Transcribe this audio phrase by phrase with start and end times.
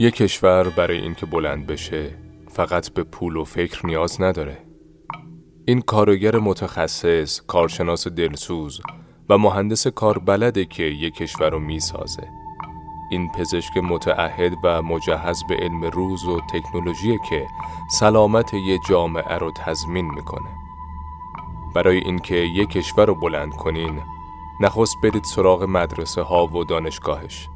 [0.00, 2.16] یک کشور برای اینکه بلند بشه
[2.48, 4.58] فقط به پول و فکر نیاز نداره.
[5.64, 8.80] این کارگر متخصص، کارشناس دلسوز
[9.28, 12.28] و مهندس کار بلده که یک کشور رو می‌سازه.
[13.10, 17.46] این پزشک متعهد و مجهز به علم روز و تکنولوژی که
[17.90, 20.50] سلامت یه جامعه رو تضمین می‌کنه.
[21.74, 24.00] برای اینکه یک کشور رو بلند کنین،
[24.60, 27.48] نخست برید سراغ مدرسه ها و دانشگاهش.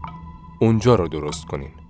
[0.61, 1.84] اونجا رو درست کنین.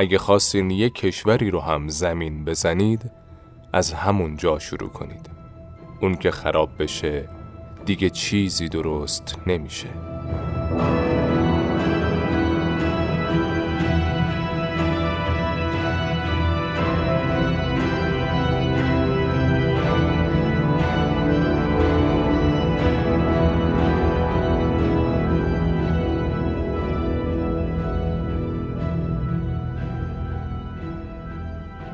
[0.00, 3.10] اگه خواستین یک کشوری رو هم زمین بزنید
[3.72, 5.30] از همون جا شروع کنید.
[6.00, 7.28] اون که خراب بشه
[7.86, 9.88] دیگه چیزی درست نمیشه.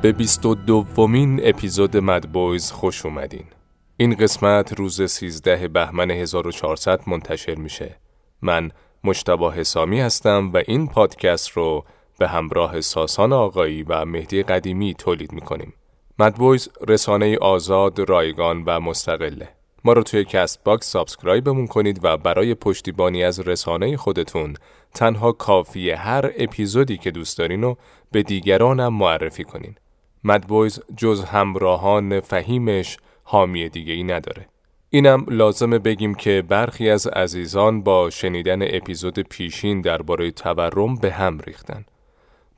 [0.01, 3.45] به بیست و دومین اپیزود Mad Boys خوش اومدین.
[3.97, 7.95] این قسمت روز 13 بهمن 1400 منتشر میشه.
[8.41, 8.71] من
[9.03, 11.85] مجتبی حسامی هستم و این پادکست رو
[12.19, 15.73] به همراه ساسان آقایی و مهدی قدیمی تولید می‌کنیم.
[16.19, 19.49] Mad Boys رسانه آزاد، رایگان و مستقله.
[19.83, 24.55] ما رو توی Castbox subscribe مون کنید و برای پشتیبانی از رسانه خودتون
[24.93, 27.77] تنها کافیه هر اپیزودی که دوست دارین رو
[28.11, 29.75] به دیگرانم معرفی کنین.
[30.27, 34.47] مدبویز جز همراهان فهیمش حامی دیگه ای نداره.
[34.89, 41.39] اینم لازمه بگیم که برخی از عزیزان با شنیدن اپیزود پیشین درباره تورم به هم
[41.39, 41.85] ریختن.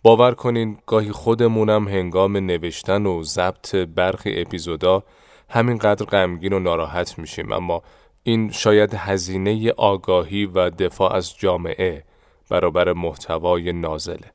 [0.03, 5.03] باور کنین گاهی خودمونم هنگام نوشتن و ضبط برخی اپیزودا
[5.49, 7.83] همینقدر غمگین و ناراحت میشیم اما
[8.23, 12.03] این شاید هزینه آگاهی و دفاع از جامعه
[12.49, 14.31] برابر محتوای نازله.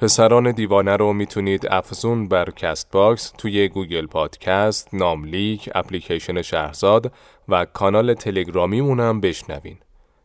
[0.00, 7.12] پسران دیوانه رو می‌تونید افزون بر Castbox توی Google Podcast، ناملیک، اپلیکیشن شهرزاد
[7.48, 9.78] و کانال تلگرامیمونم بشنوین.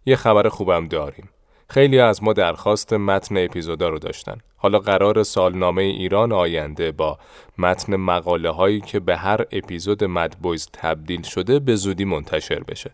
[0.06, 1.30] یه خبر خوبم داریم.
[1.70, 4.38] خیلی از ما درخواست متن اپیزودا رو داشتن.
[4.58, 7.18] حالا قراره سالنامه ایران آینده با
[7.58, 12.92] متن مقاله هایی که به هر اپیزود Mad Boys تبدیل شده به زودی منتشر بشه.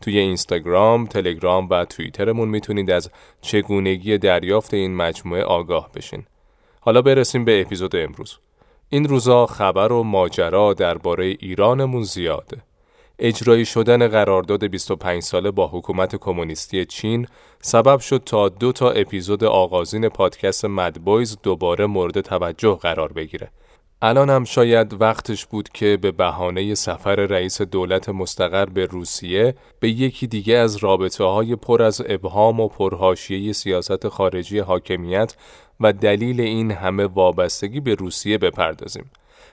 [0.00, 6.24] توی اینستاگرام، تلگرام و توییترمون می‌تونید از چگونگی دریافت این مجموعه آگاه بشین.
[6.80, 8.38] حالا برسیم به اپیزود امروز.
[8.88, 12.62] این روزا خبر و ماجرا درباره ایرانمون زیاده.
[13.18, 17.26] اجرایی شدن قرارداد 25 ساله با حکومت کمونیستی چین
[17.60, 23.50] سبب شد تا دو تا اپیزود آغازین پادکست مدبویز دوباره مورد توجه قرار بگیره.
[24.02, 29.90] الان هم شاید وقتش بود که به بهانه سفر رئیس دولت مستقر به روسیه به
[29.90, 35.36] یکی دیگه از رابطه های پر از ابهام و پرهاشیه سیاست خارجی حاکمیت
[35.80, 39.10] و دلیل این همه وابستگی به روسیه بپردازیم.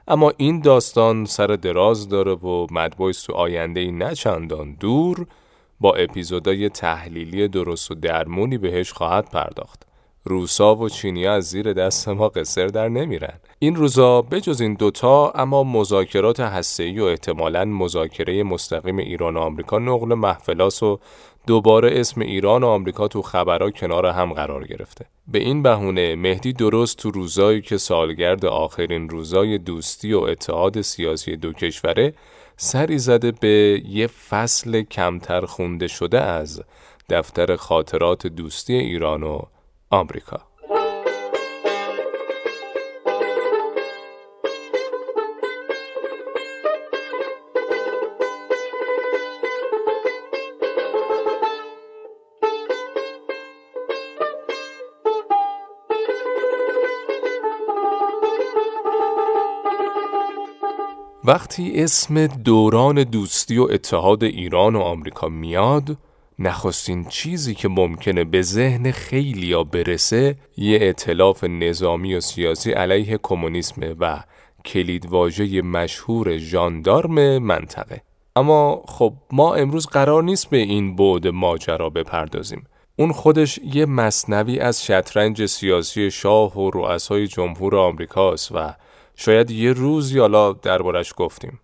[0.07, 5.27] اما این داستان سر دراز داره و مدبویس تو آینده ای نچندان دور
[5.79, 9.86] با اپیزودای تحلیلی درست و درمونی بهش خواهد پرداخت.
[10.27, 13.33] روسا و چینیا از زیر دست ما قصر در نمیرن.
[13.59, 19.79] این روزا بجز این دوتا اما مذاکرات هسته‌ای و احتمالاً مذاکره مستقیم ایران و آمریکا
[19.79, 20.99] نقل محفلاس و
[21.47, 25.05] دوباره اسم ایران و آمریکا تو خبرها کنار هم قرار گرفته.
[25.27, 31.35] به این بهونه مهدی درست تو روزایی که سالگرد آخرین روزای دوستی و اتحاد سیاسی
[31.35, 32.13] دو کشوره
[32.57, 36.63] سری زده به یه فصل کمتر خونده شده از
[37.09, 39.41] دفتر خاطرات دوستی ایران و
[39.89, 40.41] آمریکا
[61.23, 65.97] وقتی اسم دوران دوستی و اتحاد ایران و آمریکا میاد
[66.39, 73.95] نخستین چیزی که ممکنه به ذهن خیلیا برسه یه اطلاف نظامی و سیاسی علیه کمونیسم
[73.99, 74.23] و
[74.65, 78.01] کلیدواژه مشهور ژاندارم منطقه.
[78.35, 82.67] اما خب ما امروز قرار نیست به این بعد ماجرا بپردازیم.
[82.95, 88.73] اون خودش یه مصنوی از شطرنج سیاسی شاه و رؤسای جمهور آمریکاست و
[89.15, 91.59] شاید یه روز یالا دربارش گفتیم.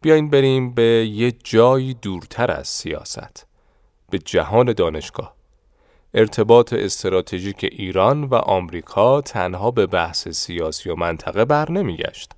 [0.00, 3.51] بیاین بریم به یه جایی دورتر از سیاست.
[4.12, 5.34] به جهان دانشگاه
[6.14, 12.32] ارتباط استراتژیک ایران و آمریکا تنها به بحث سیاسی و منطقه بر نمیگشت.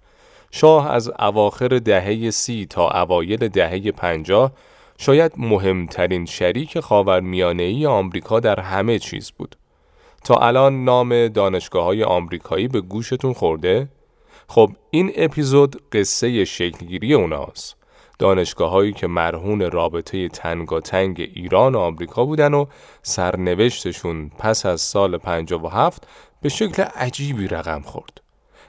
[0.51, 4.53] شاه از اواخر دهه سی تا اوایل دهه پنجاه
[4.99, 9.57] شاید مهمترین شریک خاورمیانه ای آمریکا در همه چیز بود.
[10.25, 13.89] تا الان نام دانشگاه های آمریکایی به گوشتون خورده؟
[14.49, 17.77] خب این اپیزود قصه شکلگیری اوناست.
[18.19, 22.67] دانشگاه هایی که مرهون رابطه تنگاتنگ ایران و آمریکا بودن و
[23.03, 26.09] سرنوشتشون پس از سال 57
[26.43, 28.21] به شکل عجیبی رقم خورد.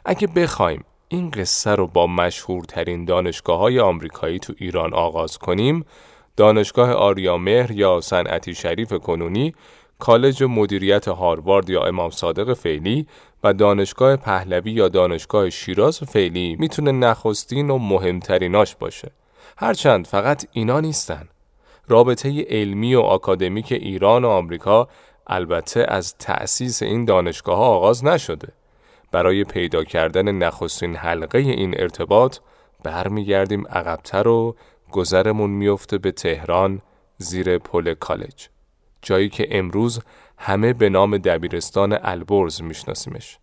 [0.06, 5.86] اگه بخوایم این قصه رو با مشهورترین دانشگاه های آمریکایی تو ایران آغاز کنیم
[6.38, 9.54] دانشگاه آریامهر یا صنعتی شریف کنونی
[10.00, 13.08] کالج مدیریت هاروارد یا امام صادق فعلی
[13.44, 19.12] و دانشگاه پهلوی یا دانشگاه شیراز فعلی می‌تونه نخستین و مهمتریناش باشه.
[19.58, 21.28] هرچند فقط اینا نیستن.
[21.88, 24.88] رابطه علمی و آکادمیک ایران و آمریکا
[25.28, 28.48] البته از تأسیس این دانشگاه ها آغاز نشده.
[29.12, 32.38] برای پیدا کردن نخستین حلقه این ارتباط
[32.84, 34.56] برمیگردیم عقبتر و
[34.92, 36.82] گذرمون میفته به تهران
[37.18, 38.50] زیر پل کالج.
[39.02, 40.00] جایی که امروز
[40.38, 43.38] همه به نام دبیرستان البرز میشناسیمش.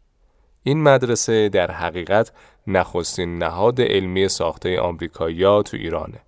[0.63, 2.33] این مدرسه در حقیقت
[2.67, 6.21] نخستین نهاد علمی ساخته آمریکایی‌ها تو ایرانه.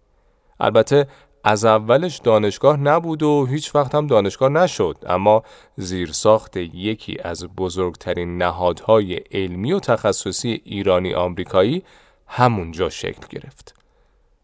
[0.61, 1.07] البته
[1.45, 5.43] از اولش دانشگاه نبود و هیچ وقت هم دانشگاه نشد اما
[5.77, 11.83] زیر ساخت یکی از بزرگترین نهادهای علمی و تخصصی ایرانی آمریکایی
[12.27, 13.75] همونجا شکل گرفت.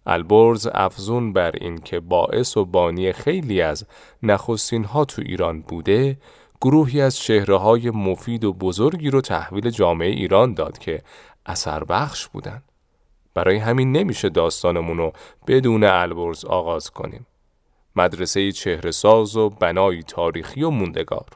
[0.07, 3.87] البرز افزون بر این که باعث و بانی خیلی از
[4.23, 6.17] نخستین ها تو ایران بوده
[6.61, 11.03] گروهی از چهره های مفید و بزرگی رو تحویل جامعه ایران داد که
[11.47, 12.63] اثر بخش بودن.
[13.35, 15.13] برای همین نمیشه داستانمون رو
[15.47, 17.27] بدون البرز آغاز کنیم.
[17.97, 21.27] مدرسه چهره ساز و بنایی تاریخی و موندگار.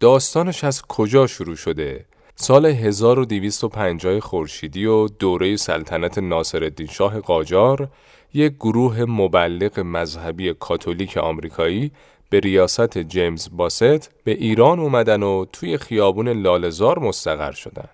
[0.00, 7.88] داستانش از کجا شروع شده؟ سال 1250 خورشیدی و دوره سلطنت ناصرالدین شاه قاجار
[8.34, 11.92] یک گروه مبلغ مذهبی کاتولیک آمریکایی
[12.32, 17.88] به ریاست جیمز باست به ایران اومدن و توی خیابون لالزار مستقر شدن.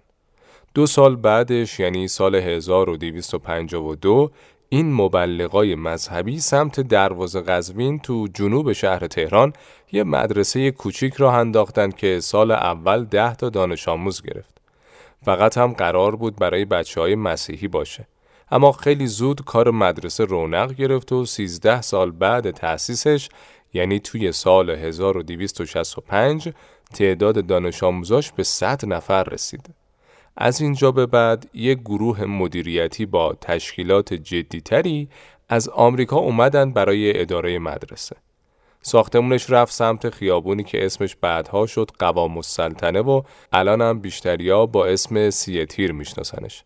[0.75, 4.31] دو سال بعدش یعنی سال 1252
[4.69, 9.53] این مبلغای مذهبی سمت دروازه قزوین تو جنوب شهر تهران
[9.93, 14.61] یه مدرسه کوچیک را انداختن که سال اول ده تا دانش آموز گرفت.
[15.25, 18.07] فقط هم قرار بود برای بچه های مسیحی باشه.
[18.51, 23.29] اما خیلی زود کار مدرسه رونق گرفت و 13 سال بعد تأسیسش
[23.73, 26.53] یعنی توی سال 1265
[26.95, 29.75] تعداد دانش آموزاش به 100 نفر رسید.
[30.37, 35.09] از اینجا به بعد یک گروه مدیریتی با تشکیلات جدیتری
[35.49, 38.17] از آمریکا اومدن برای اداره مدرسه.
[38.83, 43.23] ساختمونش رفت سمت خیابونی که اسمش بعدها شد قوام السلطنه و
[43.53, 46.65] الان هم بیشتریا با اسم سیتیر میشناسنش.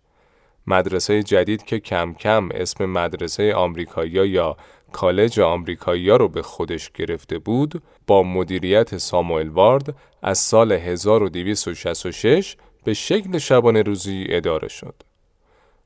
[0.66, 4.56] مدرسه جدید که کم کم اسم مدرسه آمریکایی یا
[4.92, 12.94] کالج آمریکایی رو به خودش گرفته بود با مدیریت ساموئل وارد از سال 1266 به
[12.94, 14.94] شکل شبانه روزی اداره شد.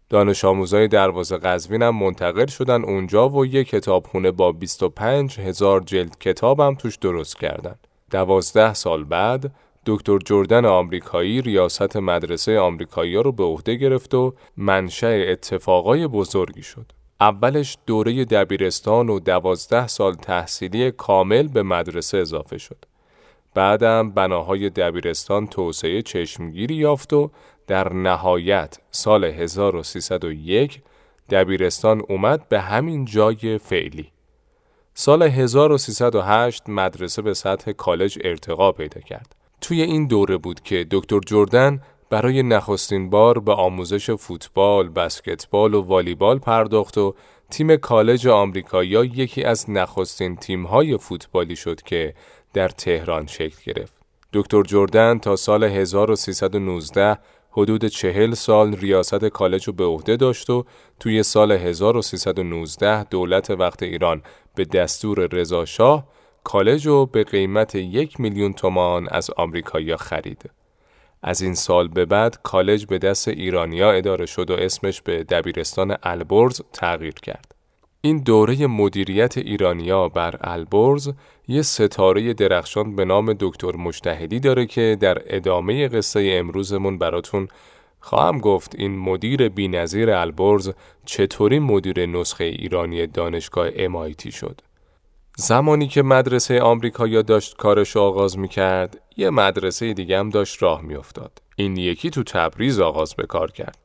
[0.09, 6.19] دانش آموزای دروازه قزوین هم منتقل شدن اونجا و یک کتابخونه با 25 هزار جلد
[6.19, 7.75] کتاب هم توش درست کردن.
[8.11, 9.53] دوازده سال بعد
[9.87, 16.93] دکتر جردن آمریکایی ریاست مدرسه آمریکایی رو به عهده گرفت و منشأ اتفاقای بزرگی شد.
[17.21, 22.85] اولش دوره دبیرستان و دوازده سال تحصیلی کامل به مدرسه اضافه شد.
[23.55, 27.31] بعدم بناهای دبیرستان توسعه چشمگیری یافت و
[27.67, 30.83] در نهایت سال 1301
[31.31, 34.13] دبیرستان اومد به همین جای فعلی.
[34.95, 39.35] سال 1308 مدرسه به سطح کالج ارتقا پیدا کرد.
[39.61, 45.83] توی این دوره بود که دکتر جردن برای نخستین بار به آموزش فوتبال، بسکتبال و
[45.83, 47.15] والیبال پرداخت و
[47.51, 52.15] تیم کالج آمریکایی یکی از نخستین تیم‌های فوتبالی شد که
[52.55, 53.95] در تهران شکل گرفت.
[54.33, 57.19] دکتر جردن تا سال 1319
[57.51, 60.65] حدود چهل سال ریاست کالج رو به عهده داشت و
[61.01, 64.23] توی سال 1319 دولت وقت ایران
[64.55, 66.07] به دستور رضا شاه
[66.45, 70.51] کالج رو به قیمت یک میلیون تومان از آمریکایی خرید.
[71.27, 75.97] از این سال به بعد کالج به دست ایرانیا اداره شد و اسمش به دبیرستان
[76.03, 77.55] البرز تغییر کرد.
[78.01, 81.11] این دوره مدیریت ایرانیا بر البرز
[81.49, 87.49] یه ستاره درخشان به نام دکتر مجتهدی داره که در ادامه قصه امروزمون براتون
[88.01, 90.71] خواهم گفت این مدیر بینظیر البرز
[91.05, 94.61] چطوری مدیر نسخه ایرانی دانشگاه امایتی شد.
[95.39, 100.83] زمانی که مدرسه آمریکا داشت کارش آغاز می کرد، یه مدرسه دیگه هم داشت راه
[100.83, 101.43] می افتاد.
[101.57, 103.79] این یکی تو تبریز آغاز به کار کرد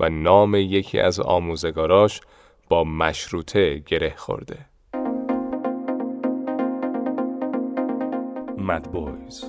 [0.00, 2.20] و نام یکی از آموزگاراش
[2.68, 4.58] با مشروطه گره خورده.
[8.58, 9.44] مد بویز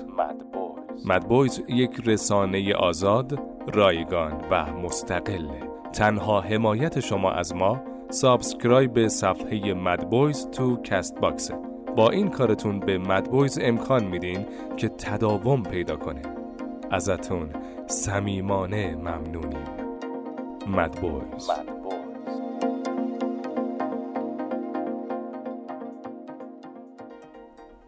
[1.04, 3.38] Mad Boys یک رسانه آزاد،
[3.74, 5.62] رایگان و مستقله.
[5.92, 11.54] تنها حمایت شما از ما subscribe به صفحه Mad Boys تو Castbox ه.
[11.96, 14.46] با این کارتون به Mad Boys امکان میدین
[14.76, 16.22] که تداوم پیدا کنه.
[16.90, 17.50] ازتون
[17.86, 19.66] صمیمانه ممنونیم.
[20.66, 21.50] Mad Boys.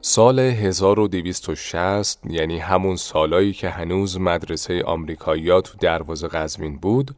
[0.01, 7.11] سال 1260 یعنی همون سالایی که هنوز مدرسه آمریکایی‌ها تو دروازه قزوین بود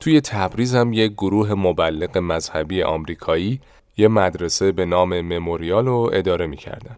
[0.00, 3.60] توی تبریز هم یک گروه مبلغ مذهبی آمریکایی
[3.96, 6.96] یه مدرسه به نام مموریال رو اداره می‌کردن.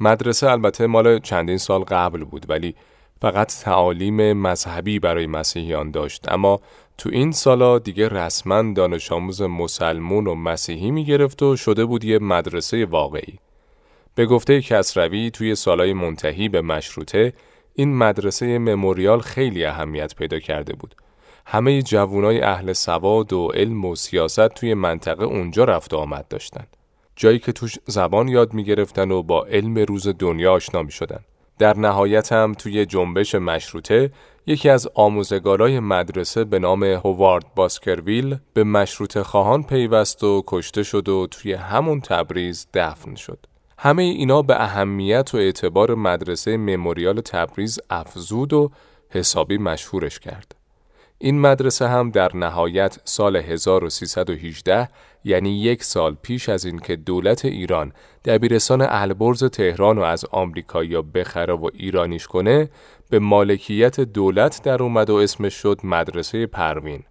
[0.00, 2.74] مدرسه البته مال چندین سال قبل بود ولی
[3.20, 6.60] فقط تعالیم مذهبی برای مسیحیان داشت اما
[6.98, 12.18] تو این سالا دیگه رسما دانش آموز مسلمون و مسیحی می‌گرفت و شده بود یه
[12.18, 13.38] مدرسه واقعی.
[14.14, 17.32] به گفته کسروی توی سالهای منتهی به مشروطه
[17.74, 20.94] این مدرسه مموریال خیلی اهمیت پیدا کرده بود.
[21.52, 26.66] همه جوانای اهل سواد و علم و سیاست توی منطقه اونجا رفت و آمد داشتن.
[27.16, 30.90] جایی که توش زبان یاد می گرفتن و با علم روز دنیا آشنا می.
[31.58, 34.10] در نهایت هم توی جنبش مشروطه
[34.46, 41.08] یکی از آموزگارای مدرسه به نام هوارد باسکرویل به مشروط خواهان پیوست و کشته شد
[41.08, 43.38] و توی همون تبریز دفن شد.
[43.78, 48.70] همه اینا به اهمیت و اعتبار مدرسه مموریال تبریز افزود و
[49.08, 50.59] حسابی مشهورش کرد.
[51.22, 54.88] این مدرسه هم در نهایت سال 1318
[55.24, 57.92] یعنی یک سال پیش از اینکه دولت ایران
[58.24, 62.70] دبیرستان البرز تهران و از آمریکایی بخره و ایرانیش کنه
[63.10, 67.02] به مالکیت دولت در اومد و اسمش شد مدرسه پروین.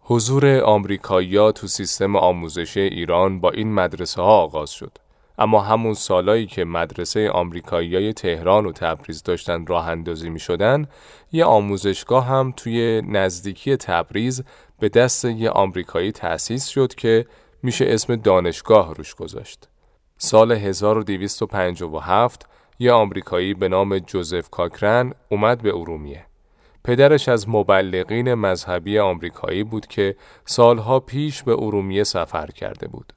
[0.00, 4.98] حضور آمریکایی‌ها تو سیستم آموزشی ایران با این مدرسه ها آغاز شد.
[5.38, 10.86] اما همون سالایی که مدرسه آمریکاییای تهران و تبریز داشتن راه اندازی می شدن،
[11.32, 14.44] یه آموزشگاه هم توی نزدیکی تبریز
[14.78, 17.26] به دست یه آمریکایی تأسیس شد که
[17.62, 19.68] میشه اسم دانشگاه روش گذاشت.
[20.18, 22.46] سال 1257
[22.78, 26.26] یه آمریکایی به نام جوزف کاکرن اومد به ارومیه.
[26.84, 33.12] پدرش از مبلغین مذهبی آمریکایی بود که سالها پیش به ارومیه سفر کرده بود.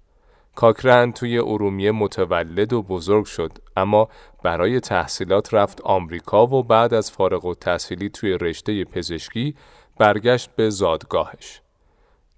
[0.56, 4.10] کاکرن توی ارومیه متولد و بزرگ شد اما
[4.44, 9.56] برای تحصیلات رفت آمریکا و بعد از فارغ و تحصیلی توی رشته پزشکی
[9.98, 11.62] برگشت به زادگاهش.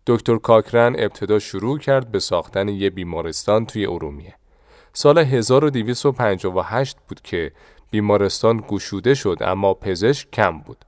[0.08, 4.36] دکتر کاکرن ابتدا شروع کرد به ساختن یه بیمارستان توی ارومیه.
[4.94, 7.52] سال 1258 بود که
[7.92, 10.86] بیمارستان گشوده شد اما پزشک کم بود.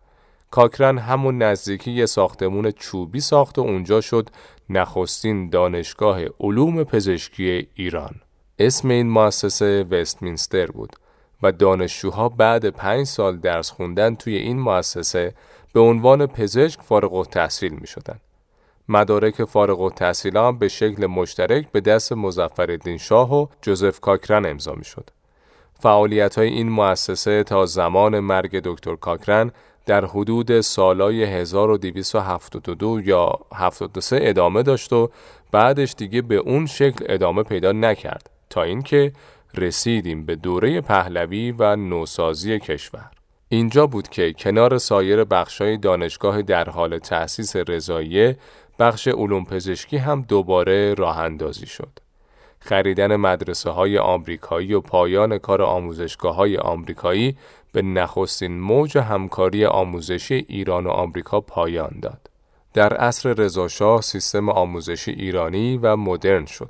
[0.51, 4.29] کاکرن همون نزدیکی یه ساختمون چوبی ساخت و اونجا شد
[4.69, 8.15] نخستین دانشگاه علوم پزشکی ایران.
[8.60, 10.95] اسم این مؤسسه وستمینستر بود
[11.43, 15.34] و دانشجوها بعد پنج سال درس خوندن توی این مؤسسه
[15.74, 18.19] به عنوان پزشک فارغ و تحصیل می شدن.
[18.89, 19.91] مدارک فارغ و
[20.36, 25.10] هم به شکل مشترک به دست مزفر شاه و جوزف کاکرن امضا می شد.
[25.79, 29.51] فعالیت های این مؤسسه تا زمان مرگ دکتر کاکرن
[29.85, 35.09] در حدود سالای 1272 یا 73 ادامه داشت و
[35.51, 39.11] بعدش دیگه به اون شکل ادامه پیدا نکرد تا اینکه
[39.57, 43.11] رسیدیم به دوره پهلوی و نوسازی کشور.
[43.49, 48.37] اینجا بود که کنار سایر بخشای دانشگاه در حال تأسیس رضاییه
[48.79, 51.99] بخش علوم پزشکی هم دوباره راه اندازی شد.
[52.59, 57.35] خریدن مدرسه های آمریکایی و پایان کار آموزشگاه های آمریکایی
[57.75, 62.29] به نخستین موج همکاری آموزشی ایران و آمریکا پایان داد.
[62.74, 66.70] در عصر رضاشاه سیستم آموزشی ایرانی و مدرن شد.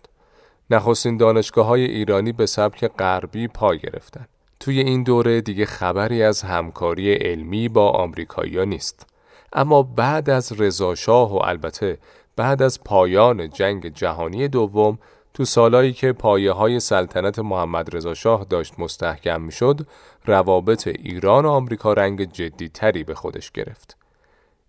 [0.70, 4.28] نخستین دانشگاه های ایرانی به سبک غربی پا گرفتند.
[4.60, 9.08] توی این دوره دیگه خبری از همکاری علمی با آمریکایی‌ها نیست.
[9.54, 11.98] اما بعد از رضاشاه و البته
[12.36, 14.98] بعد از پایان جنگ جهانی دوم
[15.34, 19.88] تو سالایی که پایه های سلطنت محمد رضا شاه داشت مستحکم می شد،
[20.26, 23.98] روابط ایران و آمریکا رنگ جدی تری به خودش گرفت.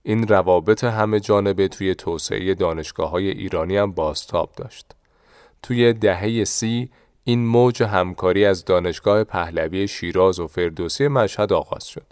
[0.03, 4.87] این روابط همه جانبه توی توسعه دانشگاه های ایرانی هم باستاب داشت.
[5.63, 6.91] توی دهه سی
[7.25, 12.07] این موج همکاری از دانشگاه پهلوی شیراز و فردوسی مشهد آغاز شد.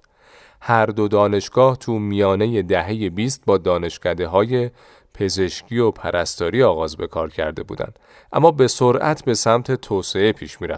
[0.60, 4.70] هر دو دانشگاه تو میانه دهه 20 با دانشکده های
[5.14, 7.98] پزشکی و پرستاری آغاز به کار کرده بودند
[8.32, 10.68] اما به سرعت به سمت توسعه پیش می.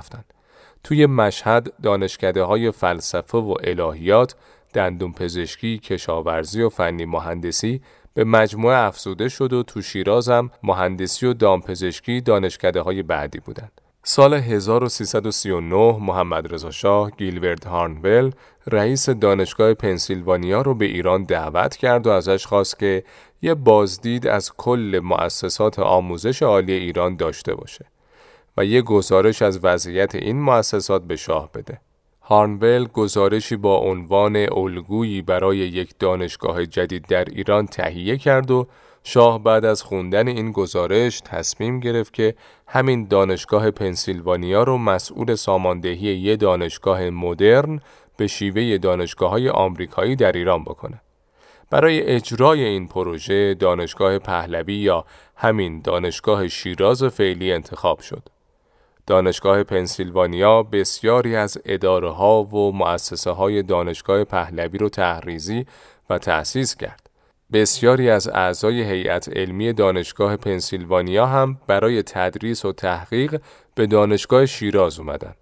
[0.87, 4.35] توی مشهد دانشکده های فلسفه و الهیات
[4.75, 7.81] دندون پزشکی، کشاورزی و فنی مهندسی
[8.15, 13.81] به مجموعه افزوده شد و تو شیراز هم مهندسی و دامپزشکی دانشکده های بعدی بودند.
[14.03, 18.31] سال 1339 محمد رضا شاه گیلورد هارنول
[18.67, 23.05] رئیس دانشگاه پنسیلوانیا رو به ایران دعوت کرد و ازش خواست که
[23.43, 27.87] یه بازدید از کل مؤسسات آموزش عالی ایران داشته باشه
[28.57, 31.81] و یه گزارش از وضعیت این مؤسسات به شاه بده.
[32.23, 38.67] هارنول گزارشی با عنوان الگویی برای یک دانشگاه جدید در ایران تهیه کرد و
[39.05, 42.35] شاه بعد از خوندن این گزارش تصمیم گرفت که
[42.67, 47.81] همین دانشگاه پنسیلوانیا رو مسئول ساماندهی یه دانشگاه مدرن
[48.17, 51.01] به شیوه دانشگاه های آمریکایی در ایران بکنه.
[51.71, 55.05] برای اجرای این پروژه دانشگاه پهلوی یا
[55.37, 58.36] همین دانشگاه شیراز فعلی انتخاب شد.
[59.07, 65.67] دانشگاه پنسیلوانیا بسیاری از اداره ها و مؤسسه های دانشگاه پهلوی رو تحریزی
[66.11, 67.11] و تأسیس کرد.
[67.53, 73.41] بسیاری از اعضای هیئت علمی دانشگاه پنسیلوانیا هم برای تدریس و تحقیق
[73.75, 75.35] به دانشگاه شیراز اومدن.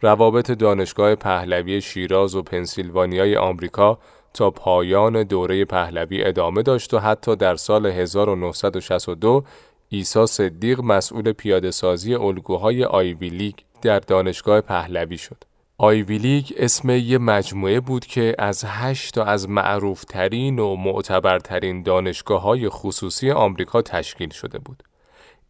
[0.00, 3.98] روابط دانشگاه پهلوی شیراز و پنسیلوانیای آمریکا
[4.34, 9.44] تا پایان دوره پهلوی ادامه داشت و حتی در سال 1962
[9.92, 15.44] عیسی صدیق مسئول پیاده سازی الگوهای آیوی لیگ در دانشگاه پهلوی شد.
[15.78, 22.42] آیوی لیگ اسم یه مجموعه بود که از هشت تا از معروفترین و معتبرترین دانشگاه
[22.42, 24.82] های خصوصی آمریکا تشکیل شده بود.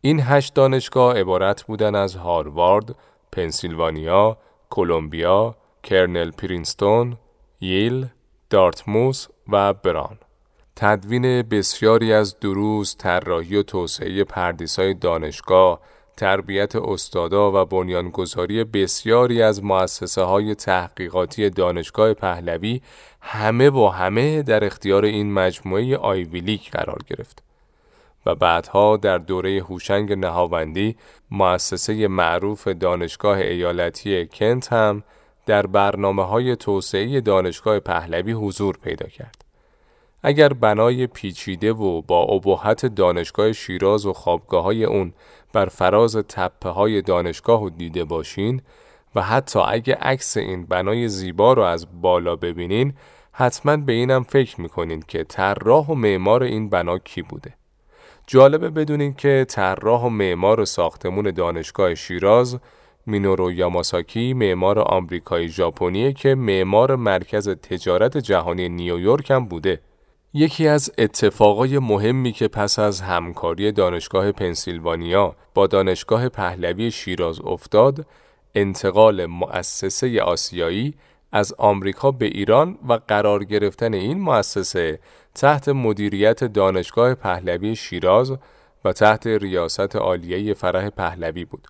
[0.00, 2.94] این هشت دانشگاه عبارت بودن از هاروارد،
[3.32, 4.38] پنسیلوانیا،
[4.70, 7.16] کلمبیا، کرنل پرینستون،
[7.60, 8.06] ییل،
[8.50, 10.18] دارتموس و بران.
[10.76, 15.80] تدوین بسیاری از دروس، طراحی و توسعه پردیسای دانشگاه،
[16.16, 22.80] تربیت استادا و بنیانگذاری بسیاری از مؤسسه های تحقیقاتی دانشگاه پهلوی
[23.20, 27.42] همه با همه در اختیار این مجموعه آیویلیک قرار گرفت.
[28.26, 30.96] و بعدها در دوره هوشنگ نهاوندی
[31.30, 35.02] مؤسسه معروف دانشگاه ایالتی کنت هم
[35.46, 39.41] در برنامه های توسعه دانشگاه پهلوی حضور پیدا کرد.
[40.22, 45.12] اگر بنای پیچیده و با ابهت دانشگاه شیراز و خوابگاه های اون
[45.52, 48.62] بر فراز تپه های دانشگاه رو دیده باشین
[49.14, 52.94] و حتی اگه عکس این بنای زیبا رو از بالا ببینین
[53.32, 57.54] حتما به اینم فکر می‌کنین که طراح و معمار این بنا کی بوده.
[58.26, 62.58] جالبه بدونین که طراح و معمار ساختمون دانشگاه شیراز
[63.06, 69.80] مینورو یاماساکی معمار آمریکایی ژاپنی که معمار مرکز تجارت جهانی نیویورک هم بوده.
[70.34, 78.06] یکی از اتفاقای مهمی که پس از همکاری دانشگاه پنسیلوانیا با دانشگاه پهلوی شیراز افتاد،
[78.54, 80.94] انتقال مؤسسه آسیایی
[81.32, 84.98] از آمریکا به ایران و قرار گرفتن این مؤسسه
[85.34, 88.36] تحت مدیریت دانشگاه پهلوی شیراز
[88.84, 91.68] و تحت ریاست عالیه فرح پهلوی بود.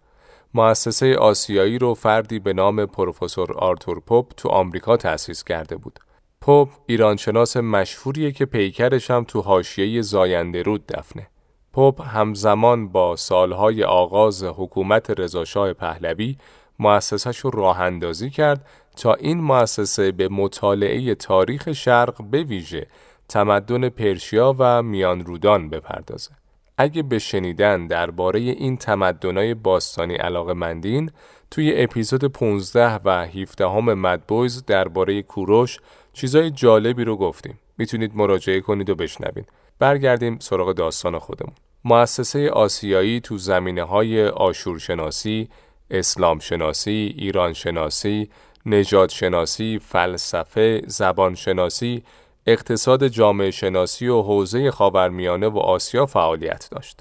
[0.54, 5.98] مؤسسه آسیایی رو فردی به نام پروفسور آرتور پوپ تو آمریکا تأسیس کرده بود.
[6.42, 11.26] پوپ ایرانشناس مشهوریه که پیکرش هم تو حاشیه زاینده رود دفنه.
[11.72, 16.36] پوپ همزمان با سالهای آغاز حکومت رضاشاه پهلوی
[16.78, 22.86] مؤسسش رو راه اندازی کرد تا این مؤسسه به مطالعه تاریخ شرق به ویژه
[23.28, 26.30] تمدن پرشیا و میان رودان بپردازه.
[26.78, 31.10] اگه به شنیدن درباره این تمدنای باستانی علاقه مندین
[31.50, 35.78] توی اپیزود 15 و 17 هم مدبویز درباره کوروش
[36.12, 37.58] چیزای جالبی رو گفتیم.
[37.78, 39.48] می‌تونید مراجعه کنید و بشنوید.
[39.78, 41.54] برگردیم سراغ داستان خودمون.
[41.84, 45.48] مؤسسه آسیایی تو زمینه های آشورشناسی،
[45.90, 48.30] اسلام شناسی، ایران شناسی،
[48.66, 52.02] نجات شناسی، فلسفه، زبان شناسی،
[52.46, 57.00] اقتصاد جامعه شناسی و حوزه خاورمیانه و آسیا فعالیت داشت.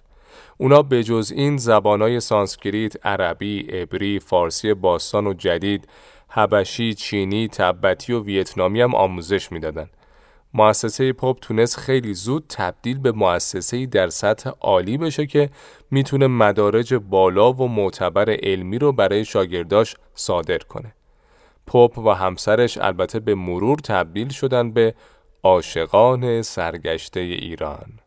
[0.57, 5.87] اونا به جز این زبانهای سانسکریت، عربی، عبری، فارسی باستان و جدید،
[6.33, 9.89] حبشی، چینی، تبتی و ویتنامی هم آموزش می‌دادن.
[10.53, 15.49] مؤسسه پاپ تونست خیلی زود تبدیل به مؤسسه در سطح عالی بشه که
[15.91, 20.93] می‌تونه مدارج بالا و معتبر علمی رو برای شاگرداش صادر کنه.
[21.67, 24.95] پاپ و همسرش البته به مرور تبدیل شدن به
[25.43, 27.99] عاشقان سرگشته ایران.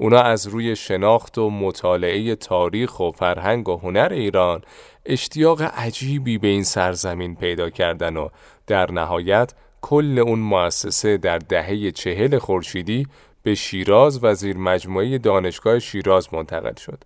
[0.00, 4.62] اونا از روی شناخت و مطالعه تاریخ و فرهنگ و هنر ایران
[5.06, 8.28] اشتیاق عجیبی به این سرزمین پیدا کردن و
[8.66, 13.06] در نهایت کل اون مؤسسه در دهه چهل خورشیدی
[13.42, 17.04] به شیراز و زیر مجموعه دانشگاه شیراز منتقل شد.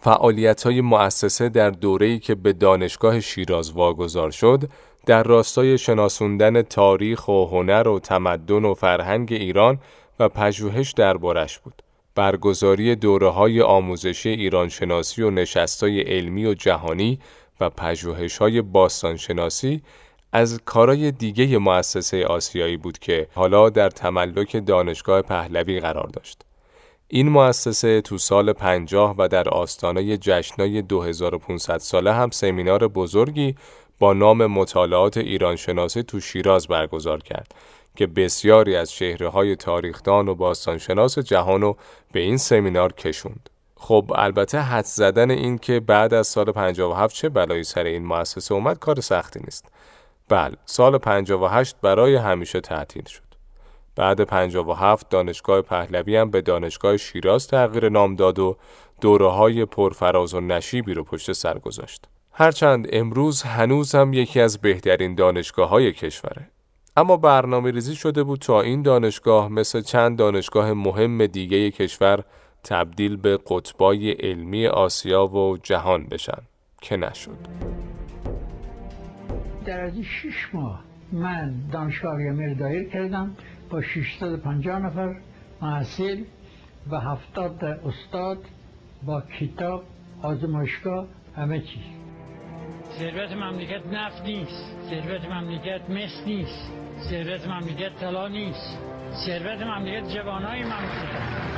[0.00, 4.68] فعالیت های مؤسسه در دوره‌ای که به دانشگاه شیراز واگذار شد
[5.06, 9.78] در راستای شناسوندن تاریخ و هنر و تمدن و فرهنگ ایران
[10.20, 11.82] و پژوهش دربارش بود.
[12.18, 17.18] برگزاری دوره های آموزشی ایرانشناسی و نشستای علمی و جهانی
[17.60, 19.82] و پژوهش های باستانشناسی
[20.32, 26.42] از کارای دیگه مؤسسه آسیایی بود که حالا در تملک دانشگاه پهلوی قرار داشت.
[27.08, 33.54] این مؤسسه تو سال 50 و در آستانه جشنای 2500 ساله هم سمینار بزرگی
[33.98, 37.54] با نام مطالعات ایرانشناسی تو شیراز برگزار کرد
[37.98, 41.76] که بسیاری از های تاریخدان و باستانشناس جهان رو
[42.12, 43.50] به این سمینار کشوند.
[43.76, 48.54] خب البته حد زدن این که بعد از سال 57 چه بلایی سر این مؤسسه
[48.54, 49.68] اومد کار سختی نیست.
[50.28, 53.22] بله سال 58 برای همیشه تعطیل شد.
[53.96, 58.56] بعد 57 دانشگاه پهلوی هم به دانشگاه شیراز تغییر نام داد و
[59.00, 62.04] دوره های پرفراز و نشیبی رو پشت سر گذاشت.
[62.32, 66.50] هرچند امروز هنوز هم یکی از بهترین دانشگاه های کشوره.
[66.98, 72.24] اما برنامه ریزی شده بود تا این دانشگاه مثل چند دانشگاه مهم دیگه کشور
[72.64, 76.42] تبدیل به قطبای علمی آسیا و جهان بشن
[76.80, 77.38] که نشد.
[79.64, 83.36] در از شش ماه من دانشگاه آریامر دایر کردم
[83.70, 85.16] با 650 نفر
[85.62, 86.24] محصل
[86.90, 88.38] و 70 استاد
[89.06, 89.84] با کتاب
[90.22, 91.06] آزمایشگاه
[91.36, 91.97] همه چیز
[92.98, 94.64] ثروت مملکت نفت نیست.
[94.90, 96.70] ثروت مملکت مس نیست.
[97.10, 98.78] ثروت مملکت طلا نیست.
[99.26, 101.48] ثروت مملکت جوانای مملکت.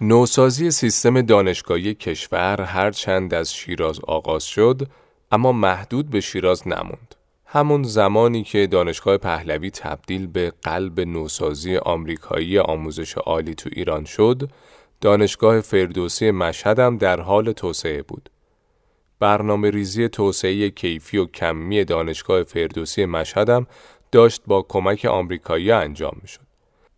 [0.00, 4.88] نوسازی سیستم دانشگاهی کشور هرچند از شیراز آغاز شد
[5.32, 7.14] اما محدود به شیراز نموند.
[7.46, 14.50] همون زمانی که دانشگاه پهلوی تبدیل به قلب نوسازی آمریکایی آموزش عالی تو ایران شد،
[15.02, 18.30] دانشگاه فردوسی مشهد هم در حال توسعه بود.
[19.18, 23.66] برنامه ریزی توسعه کیفی و کمی دانشگاه فردوسی مشهد هم
[24.12, 26.40] داشت با کمک آمریکایی انجام می شد.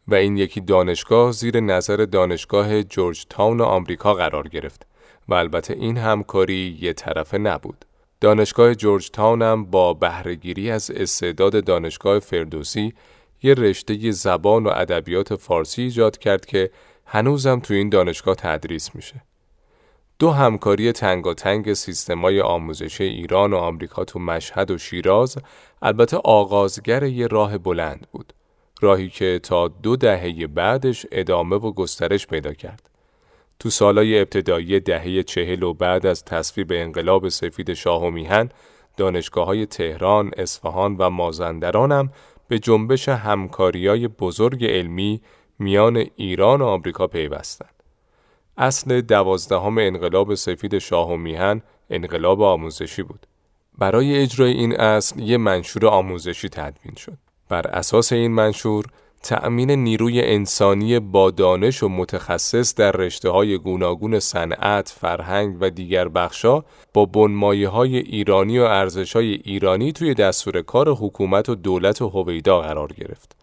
[0.08, 4.86] و این یکی دانشگاه زیر نظر دانشگاه جورج تاون آمریکا قرار گرفت
[5.28, 7.84] و البته این همکاری یه طرفه نبود.
[8.20, 12.94] دانشگاه جورج تاون هم با بهرهگیری از استعداد دانشگاه فردوسی
[13.42, 16.70] یه رشته زبان و ادبیات فارسی ایجاد کرد که
[17.06, 19.22] هنوزم تو این دانشگاه تدریس میشه.
[20.18, 25.38] دو همکاری تنگاتنگ سیستمای آموزشی ایران و آمریکا تو مشهد و شیراز
[25.82, 28.32] البته آغازگر یه راه بلند بود.
[28.80, 32.90] راهی که تا دو دهه بعدش ادامه و گسترش پیدا کرد.
[33.58, 38.48] تو سالای ابتدایی دهه چهل و بعد از تصویب انقلاب سفید شاه و میهن
[38.96, 42.10] دانشگاه های تهران، اصفهان و مازندران هم
[42.48, 45.20] به جنبش همکاریای بزرگ علمی
[45.58, 47.74] میان ایران و آمریکا پیوستند.
[48.56, 53.26] اصل دوازدهم انقلاب سفید شاه و میهن انقلاب آموزشی بود.
[53.78, 57.18] برای اجرای این اصل یه منشور آموزشی تدوین شد.
[57.48, 58.84] بر اساس این منشور
[59.22, 66.08] تأمین نیروی انسانی با دانش و متخصص در رشته های گوناگون صنعت، فرهنگ و دیگر
[66.08, 66.62] بخشا
[66.94, 72.60] با بنمایه های ایرانی و ارزش های ایرانی توی دستور کار حکومت و دولت هویدا
[72.60, 73.36] قرار گرفت.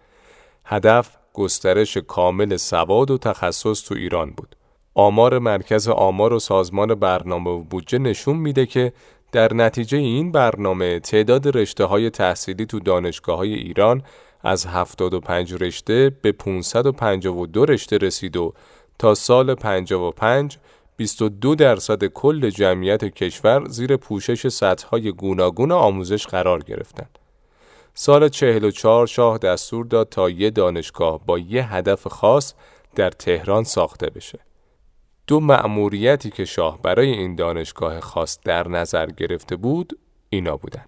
[0.65, 4.55] هدف گسترش کامل سواد و تخصص تو ایران بود.
[4.93, 8.93] آمار مرکز آمار و سازمان برنامه و بودجه نشون میده که
[9.31, 14.03] در نتیجه این برنامه تعداد رشته های تحصیلی تو دانشگاه های ایران
[14.43, 18.53] از 75 رشته به 552 رشته رسید و
[18.99, 20.57] تا سال 55
[20.97, 27.20] 22 درصد کل جمعیت کشور زیر پوشش سطحهای گوناگون آموزش قرار گرفتند.
[27.93, 32.53] سال 44 شاه دستور داد تا یه دانشگاه با یه هدف خاص
[32.95, 34.39] در تهران ساخته بشه.
[35.27, 39.99] دو مأموریتی که شاه برای این دانشگاه خاص در نظر گرفته بود
[40.29, 40.85] اینا بودن.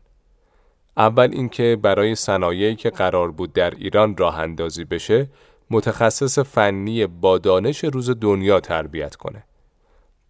[0.97, 5.29] اول اینکه برای صنایعی که قرار بود در ایران راه اندازی بشه
[5.69, 9.43] متخصص فنی با دانش روز دنیا تربیت کنه.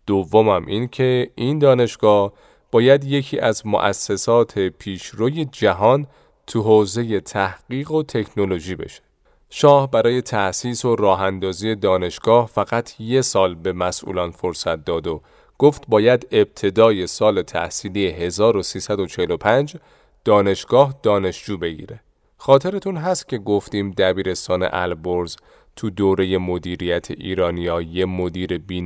[0.08, 2.34] دومم این که این دانشگاه
[2.72, 6.08] باید یکی از مؤسسات پیشروی جهان
[6.48, 9.02] تو حوزه تحقیق و تکنولوژی بشه.
[9.50, 15.22] شاه برای تأسیس و راهاندازی دانشگاه فقط یه سال به مسئولان فرصت داد و
[15.60, 19.78] گفت باید ابتدای سال تحصیلی 1345
[20.26, 22.00] دانشگاه دانشجو بگیره.
[22.38, 25.36] خاطرتون هست که گفتیم دبیرستان البرز
[25.76, 28.82] تو دوره مدیریت ایرانیا یه مدیر بی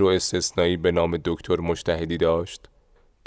[0.00, 2.68] و استثنایی به نام دکتر مشتهدی داشت؟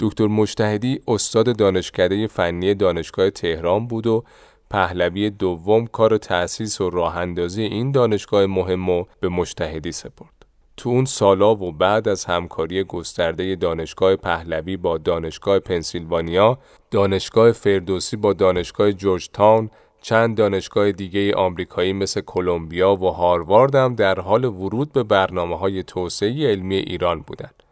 [0.00, 4.24] دکتر مشتهدی استاد دانشکده فنی دانشگاه تهران بود و
[4.70, 10.46] پهلوی دوم کار تأسیس و راه اندازی این دانشگاه مهم و به مشتهدی سپرد.
[10.76, 16.58] تو اون سالا و بعد از همکاری گسترده دانشگاه پهلوی با دانشگاه پنسیلوانیا،
[16.90, 19.70] دانشگاه فردوسی با دانشگاه جورج تاون،
[20.02, 25.82] چند دانشگاه دیگه آمریکایی مثل کلمبیا و هاروارد هم در حال ورود به برنامه های
[25.82, 27.63] توسعه علمی ایران بودند.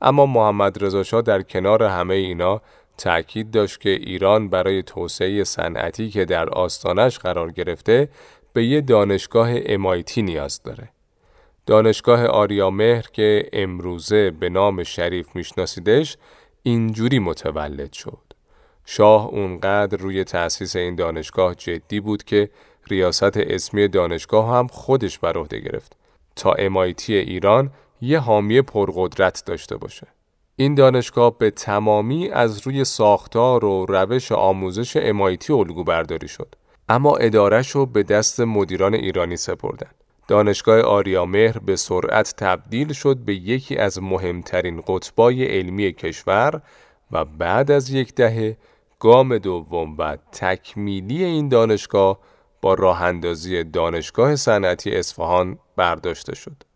[0.00, 2.60] اما محمد رضا در کنار همه اینا
[2.98, 8.08] تأکید داشت که ایران برای توسعه صنعتی که در آستانش قرار گرفته
[8.52, 10.88] به یه دانشگاه MIT نیاز داره.
[11.66, 16.16] دانشگاه آریامهر که امروزه به نام شریف میشناسیدش
[16.62, 18.18] اینجوری متولد شد.
[18.84, 22.50] شاه اونقدر روی تأسیس این دانشگاه جدی بود که
[22.90, 25.96] ریاست اسمی دانشگاه هم خودش بر عهده گرفت
[26.36, 30.06] تا MIT ایران یه حامی پرقدرت داشته باشه.
[30.56, 36.54] این دانشگاه به تمامی از روی ساختار و روش آموزش MIT الگو برداری شد.
[36.88, 39.90] اما ادارش رو به دست مدیران ایرانی سپردن.
[40.28, 46.62] دانشگاه آریامهر به سرعت تبدیل شد به یکی از مهمترین قطبای علمی کشور
[47.12, 48.56] و بعد از یک دهه
[48.98, 52.18] گام دوم و تکمیلی این دانشگاه
[52.60, 56.69] با راه اندازی دانشگاه صنعتی اصفهان برداشته شد.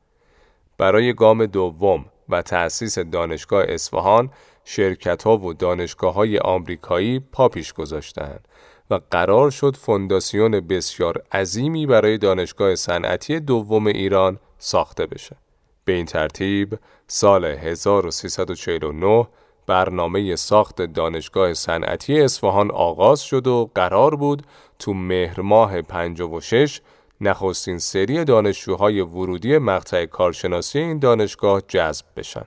[0.79, 4.31] برای گام دوم و تأسیس دانشگاه اصفهان
[4.65, 8.49] شرکت ها و دانشگاه های آمریکایی پا پیش گذاشتند
[8.91, 15.37] و قرار شد فونداسیون بسیار عظیمی برای دانشگاه صنعتی دوم ایران ساخته بشه.
[15.85, 19.29] به این ترتیب سال 1349
[19.67, 24.43] برنامه ساخت دانشگاه صنعتی اصفهان آغاز شد و قرار بود
[24.79, 26.81] تو مهر ماه 56
[27.29, 32.45] نخستین سری دانشجوهای ورودی مقطع کارشناسی این دانشگاه جذب بشن.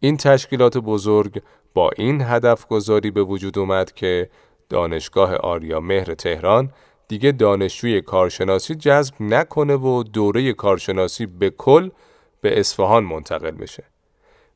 [0.00, 1.42] این تشکیلات بزرگ
[1.74, 4.30] با این هدف گذاری به وجود اومد که
[4.68, 6.72] دانشگاه آریا مهر تهران
[7.08, 11.90] دیگه دانشجوی کارشناسی جذب نکنه و دوره کارشناسی به کل
[12.40, 13.84] به اصفهان منتقل بشه.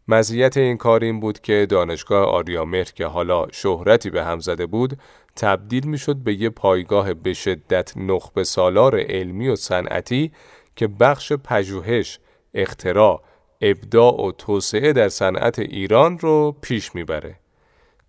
[0.09, 4.99] مزیت این کار این بود که دانشگاه آریامهر که حالا شهرتی به هم زده بود
[5.37, 10.33] تبدیل می شد به یه پایگاه به شدت نخبه سالار علمی و صنعتی
[10.77, 12.19] که بخش پژوهش،
[12.55, 13.23] اختراع،
[13.61, 17.37] ابداع و توسعه در صنعت ایران رو پیش می‌بره.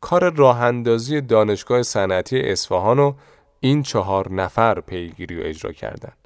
[0.02, 3.16] کار راه اندازی دانشگاه صنعتی اصفهان رو
[3.60, 6.18] این چهار نفر پیگیری و اجرا کردند.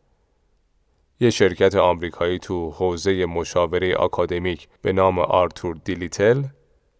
[1.19, 5.98] یه شرکت آمریکایی تو حوزه مشاوره آکادمیک به نام Arthur D.
[5.98, 6.43] Little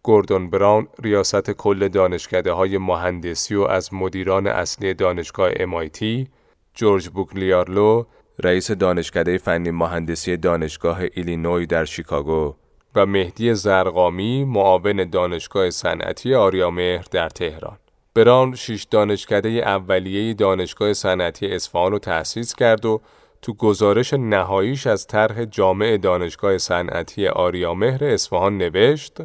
[0.02, 6.26] گوردون براون ریاست کل دانشکده های مهندسی و از مدیران اصلی دانشگاه MIT
[6.74, 8.04] جورج بوکلیارلو
[8.38, 12.54] رئیس دانشکده فنی مهندسی دانشگاه ایلینوی در شیکاگو
[12.94, 17.78] و مهدی زرقامی معاون دانشگاه صنعتی آریامهر در تهران.
[18.14, 23.00] براون شش دانشکده اولیه دانشگاه صنعتی اصفهان رو تأسیس کرد و
[23.42, 29.18] تو گزارش نهاییش از طرح جامع دانشگاه صنعتی آریامهر اصفهان نوشت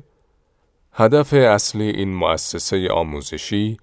[0.98, 3.78] هدف اصلی این مؤسسه آموزشی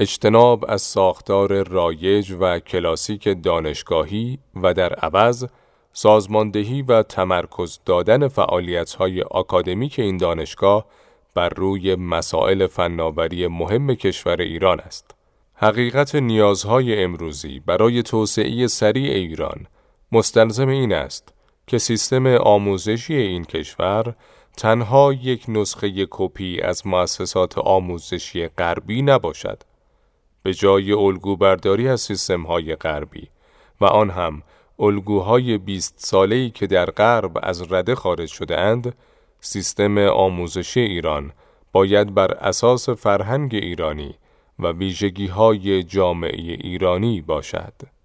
[0.00, 5.46] اجتناب از ساختار رایج و کلاسیک دانشگاهی و در عوض
[5.92, 10.86] سازماندهی و تمرکز دادن فعالیت‌های آکادمیک این دانشگاه
[11.34, 15.14] بر روی مسائل فناوری مهم کشور ایران است.
[15.54, 19.66] حقیقت نیازهای امروزی برای توسعه سریع ایران
[20.12, 21.34] مستلزم این است
[21.66, 24.14] که سیستم آموزشی این کشور
[24.56, 29.62] تنها یک نسخه کپی از مؤسسات آموزشی غربی نباشد
[30.42, 33.28] به جای الگو برداری از سیستم های غربی
[33.80, 34.42] و آن هم
[34.78, 38.94] الگوهای 20 ساله‌ای که در غرب از رده خارج شده اند
[39.40, 41.32] سیستم آموزشی ایران
[41.72, 44.14] باید بر اساس فرهنگ ایرانی
[44.58, 47.95] و ویژگی های جامعه ایرانی باشد.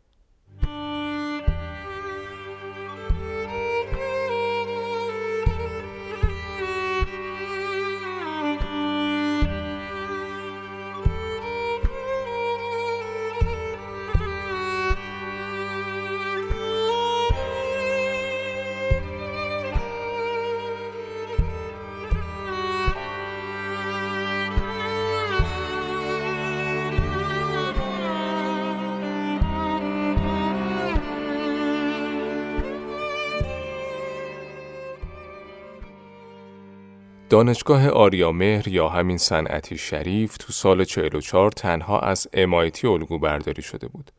[37.31, 43.87] دانشگاه آریامهر یا همین صنعتی شریف تو سال 44 تنها از MIT الگو برداری شده
[43.87, 44.11] بود.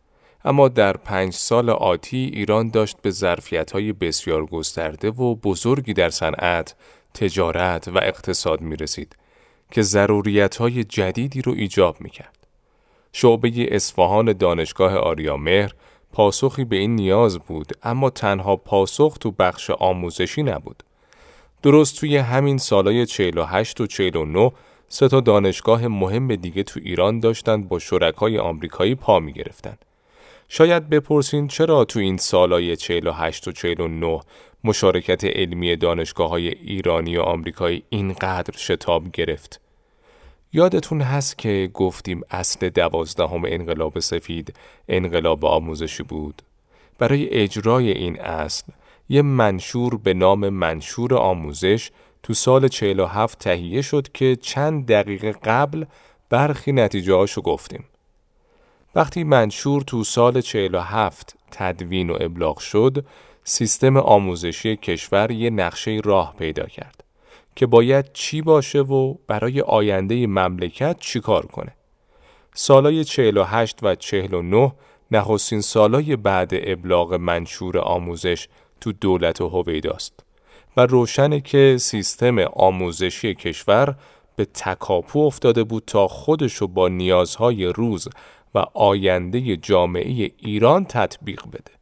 [0.44, 6.74] اما در پنج سال آتی ایران داشت به ظرفیت بسیار گسترده و بزرگی در صنعت،
[7.14, 9.16] تجارت و اقتصاد می رسید
[9.70, 12.46] که ضروریت های جدیدی رو ایجاب می کرد.
[13.12, 15.72] شعبه اصفهان دانشگاه آریامهر
[16.12, 20.82] پاسخی به این نیاز بود اما تنها پاسخ تو بخش آموزشی نبود.
[21.62, 24.52] درست توی همین سالای 48 و 49
[24.88, 29.76] سه تا دانشگاه مهم دیگه تو ایران داشتند با شرکای آمریکایی پا می گرفتن.
[30.48, 34.20] شاید بپرسین چرا تو این سالای 48 و 49
[34.64, 39.60] مشارکت علمی دانشگاه های ایرانی و آمریکایی اینقدر شتاب گرفت؟
[40.52, 44.54] یادتون هست که گفتیم اصل دوازدهم انقلاب سفید
[44.88, 46.42] انقلاب آموزشی بود؟
[46.98, 48.72] برای اجرای این اصل
[49.12, 51.90] یه منشور به نام منشور آموزش
[52.22, 55.84] تو سال 47 تهیه شد که چند دقیقه قبل
[56.30, 57.84] برخی نتیجه هاشو گفتیم.
[58.94, 63.04] وقتی منشور تو سال 47 تدوین و ابلاغ شد،
[63.44, 67.04] سیستم آموزشی کشور یه نقشه راه پیدا کرد
[67.56, 71.74] که باید چی باشه و برای آینده مملکت چی کار کنه.
[72.54, 74.72] سالای 48 و 49
[75.10, 78.48] نخستین سالای بعد ابلاغ منشور آموزش
[78.82, 80.24] تو دولت هویداست
[80.76, 83.96] و روشنه که سیستم آموزشی کشور
[84.36, 88.08] به تکاپو افتاده بود تا خودشو با نیازهای روز
[88.54, 91.72] و آینده جامعه ایران تطبیق بده.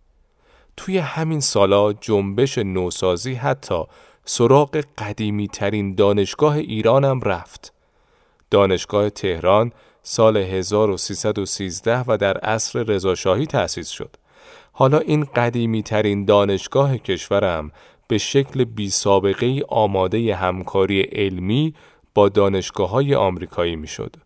[0.76, 3.84] توی همین سالا جنبش نوسازی حتی
[4.24, 7.72] سراغ قدیمی ترین دانشگاه ایران هم رفت.
[8.50, 14.16] دانشگاه تهران سال 1313 و در عصر رضاشاهی تأسیس شد.
[14.80, 17.70] حالا این قدیمی ترین دانشگاه کشورم
[18.08, 21.74] به شکل بی سابقه آماده همکاری علمی
[22.14, 24.16] با دانشگاه های آمریکایی می شد.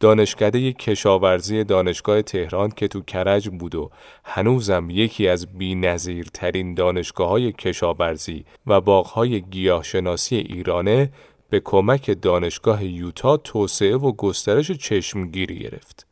[0.00, 3.90] دانشکده کشاورزی دانشگاه تهران که تو کرج بود و
[4.24, 5.96] هنوزم یکی از بی
[6.34, 11.12] ترین دانشگاه های کشاورزی و باغهای گیاهشناسی ایرانه
[11.50, 16.09] به کمک دانشگاه یوتا توسعه و گسترش چشمگیری گرفت.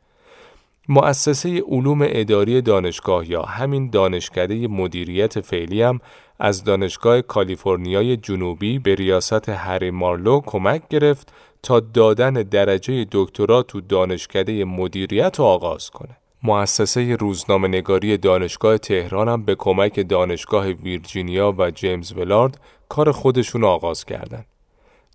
[0.91, 5.99] مؤسسه علوم اداری دانشگاه یا همین دانشکده مدیریت فعلی هم
[6.39, 13.81] از دانشگاه کالیفرنیای جنوبی به ریاست هری مارلو کمک گرفت تا دادن درجه دکترا تو
[13.81, 16.17] دانشکده مدیریت رو آغاز کنه.
[16.43, 23.63] مؤسسه روزنامه نگاری دانشگاه تهران هم به کمک دانشگاه ویرجینیا و جیمز ولارد کار خودشون
[23.63, 24.45] آغاز کردند.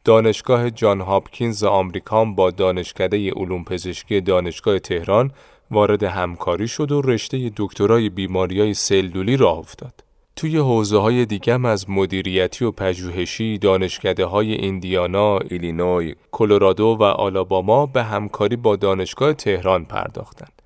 [0.04, 5.30] دانشگاه جان هاپکینز آمریکا با دانشکده علوم پزشکی دانشگاه تهران
[5.74, 10.04] وارد همکاری شد و رشته دکترای بیماریای سلولی راه افتاد.
[10.36, 17.86] توی حوزه های دیگم از مدیریتی و پژوهشی دانشکده های ایندیانا، ایلینوی، کلرادو و آلاباما
[17.86, 20.62] به همکاری با دانشگاه تهران پرداختند.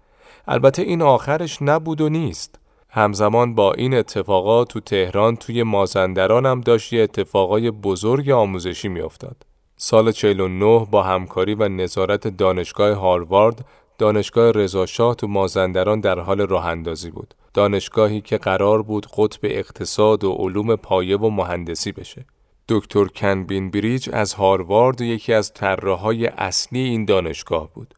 [0.49, 2.59] البته این آخرش نبود و نیست.
[2.91, 9.37] همزمان با این اتفاقات تو تهران توی مازندران هم داشت یه اتفاقای بزرگ آموزشی میافتاد.
[9.77, 13.65] سال 49 با همکاری و نظارت دانشگاه هاروارد
[13.99, 17.35] دانشگاه رضاشاه تو مازندران در حال راه اندازی بود.
[17.55, 22.25] دانشگاهی که قرار بود قطب اقتصاد و علوم پایه و مهندسی بشه.
[22.69, 27.95] دکتر کنبین بریج از هاروارد یکی از طراحهای اصلی این دانشگاه بود.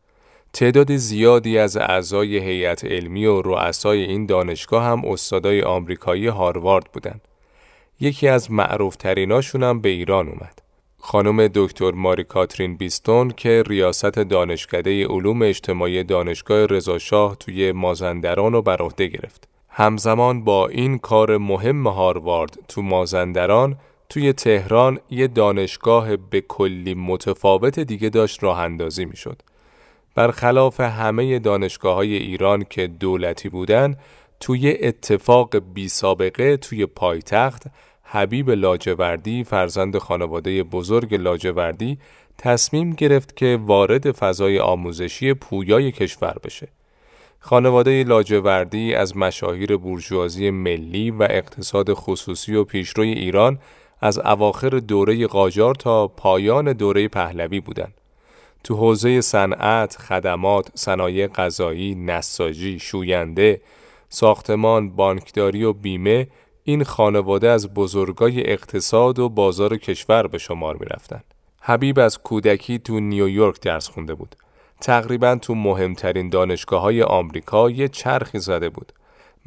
[0.52, 7.28] تعداد زیادی از اعضای هیئت علمی و رؤسای این دانشگاه هم استادای آمریکایی هاروارد بودند.
[8.00, 10.59] یکی از معروفتریناشون هم به ایران اومد.
[11.02, 18.62] خانم دکتر ماری کاترین بیستون که ریاست دانشکده علوم اجتماعی دانشگاه رضاشاه توی مازندران رو
[18.62, 19.48] بر عهده گرفت.
[19.68, 23.76] همزمان با این کار مهم هاروارد تو مازندران
[24.08, 29.14] توی تهران یه دانشگاه به کلی متفاوت دیگه داشت راه اندازی می.
[30.14, 33.96] برخلاف همه دانشگاه های ایران که دولتی بودن
[34.40, 37.62] توی اتفاق بی سابقه توی پایتخت
[38.12, 41.98] حبیب لاجوردی فرزند خانواده بزرگ لاجوردی
[42.38, 46.68] تصمیم گرفت که وارد فضای آموزشی پویای کشور بشه.
[47.40, 53.58] خانواده لاجوردی از مشاهیر بورژوازی ملی و اقتصاد خصوصی و پیشروی ایران
[54.00, 57.94] از اواخر دوره قاجار تا پایان دوره پهلوی بودند.
[58.64, 63.60] تو حوزه صنعت، خدمات، صنایع غذایی، نساجی، شوینده،
[64.08, 66.26] ساختمان، بانکداری و بیمه
[66.70, 71.20] این خانواده از بزرگای اقتصاد و بازار کشور به شمار می رفتن.
[71.60, 74.36] حبیب از کودکی تو نیویورک درس خونده بود.
[74.80, 78.92] تقریبا تو مهمترین دانشگاه های آمریکا یه چرخی زده بود.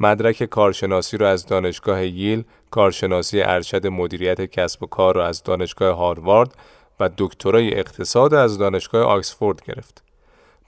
[0.00, 5.96] مدرک کارشناسی رو از دانشگاه ییل، کارشناسی ارشد مدیریت کسب و کار رو از دانشگاه
[5.96, 6.54] هاروارد
[7.00, 10.02] و دکترای اقتصاد از دانشگاه آکسفورد گرفت.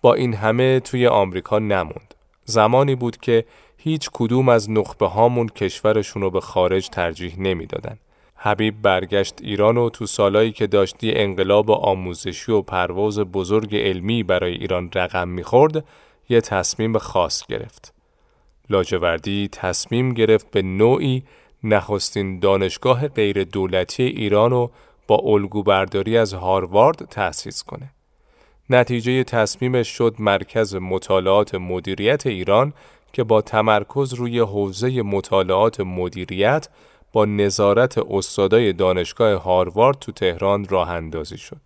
[0.03, 2.15] با این همه توی آمریکا نموند.
[2.45, 3.45] زمانی بود که
[3.77, 7.99] هیچ کدوم از نخبه هامون کشورشون رو به خارج ترجیح نمی‌دادن.
[8.37, 14.53] حبیب برگشت ایران و تو سالایی که داشتی انقلاب آموزشی و پرواز بزرگ علمی برای
[14.53, 15.85] ایران رقم می‌خورد
[16.29, 17.95] یه تصمیم خاص گرفت.
[18.71, 21.23] لاجوردی تصمیم گرفت به نوعی
[21.65, 24.71] نخستین دانشگاه غیر دولتی ایران رو
[25.07, 27.91] با الگو برداری از هاروارد تأسیس کنه.
[28.71, 32.73] نتیجه تصمیمش شد مرکز مطالعات مدیریت ایران
[33.17, 36.69] که با تمرکز روی حوزه مطالعات مدیریت
[37.13, 41.61] با نظارت استادای دانشگاه هاروارد تو تهران راه اندازی شد.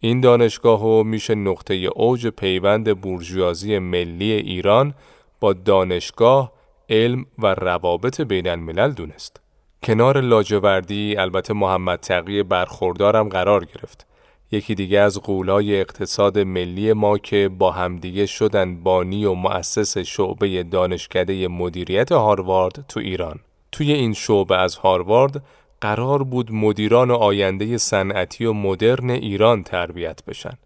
[0.00, 4.94] این دانشگاه و میشه نقطه اوج پیوند بورژوازی ملی ایران
[5.40, 6.52] با دانشگاه،
[6.88, 9.40] علم و روابط بین الملل دونست.
[9.82, 14.06] کنار لاجوردی البته محمد تقی برخوردارم قرار گرفت.
[14.52, 20.62] یکی دیگه از قولای اقتصاد ملی ما که با همدیگه شدن بانی و مؤسس شعبه
[20.62, 23.40] دانشکده مدیریت هاروارد تو ایران.
[23.72, 25.44] توی این شعبه از هاروارد
[25.80, 30.58] قرار بود مدیران آینده صنعتی و مدرن ایران تربیت بشن.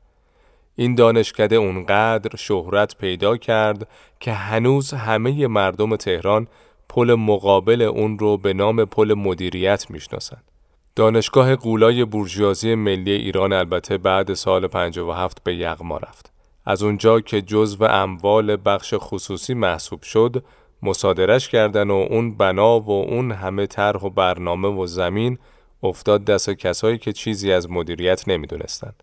[0.76, 3.88] این دانشکده اونقدر شهرت پیدا کرد
[4.20, 6.48] که هنوز همه مردم تهران
[6.88, 10.53] پل مقابل اون رو به نام پل مدیریت می‌شناسند.
[10.96, 16.32] دانشگاه قولای بورژوازی ملی ایران البته بعد سال 57 به یغما رفت.
[16.64, 20.44] از اونجا که جزو اموال بخش خصوصی محسوب شد،
[20.82, 25.38] مصادرش کردن و اون بنا و اون همه طرح و برنامه و زمین
[25.82, 29.02] افتاد دست کسایی که چیزی از مدیریت نمی‌دونستند.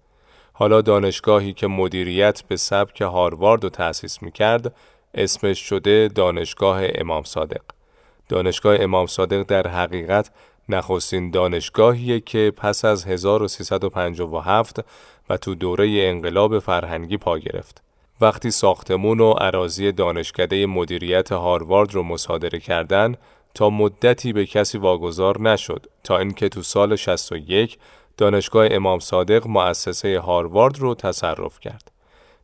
[0.53, 4.75] حالا دانشگاهی که مدیریت به سبک هاروارد رو تأسیس می‌کرد
[5.13, 7.61] اسمش شده دانشگاه امام صادق.
[8.29, 10.31] دانشگاه امام صادق در حقیقت
[10.75, 14.85] نخستین دانشگاهیه که پس از 1357
[15.29, 17.81] و تو دوره انقلاب فرهنگی پا گرفت.
[18.21, 23.15] وقتی ساختمون و عراضی دانشکده مدیریت هاروارد رو مصادره کردن
[23.53, 27.77] تا مدتی به کسی واگذار نشد تا اینکه تو سال 61
[28.17, 31.91] دانشگاه امام صادق مؤسسه هاروارد رو تصرف کرد.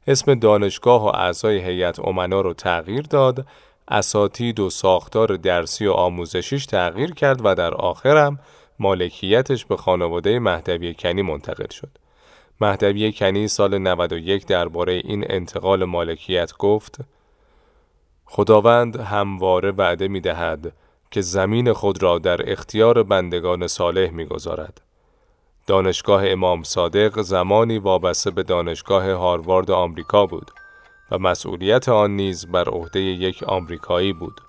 [0.07, 3.45] اسم دانشگاه و اعضای هیئت امنا رو تغییر داد
[3.87, 8.39] اساتید و ساختار درسی و آموزشیش تغییر کرد و در آخرم
[8.79, 11.89] مالکیتش به خانواده مهدوی کنی منتقل شد.
[12.61, 16.97] مهدوی کنی سال 91 درباره این انتقال مالکیت گفت
[18.25, 20.73] خداوند همواره وعده می دهد
[21.11, 24.81] که زمین خود را در اختیار بندگان صالح می گذارد.
[25.67, 30.51] دانشگاه امام صادق زمانی وابسته به دانشگاه هاروارد آمریکا بود
[31.11, 34.41] و مسئولیت آن نیز بر عهده یک آمریکایی بود.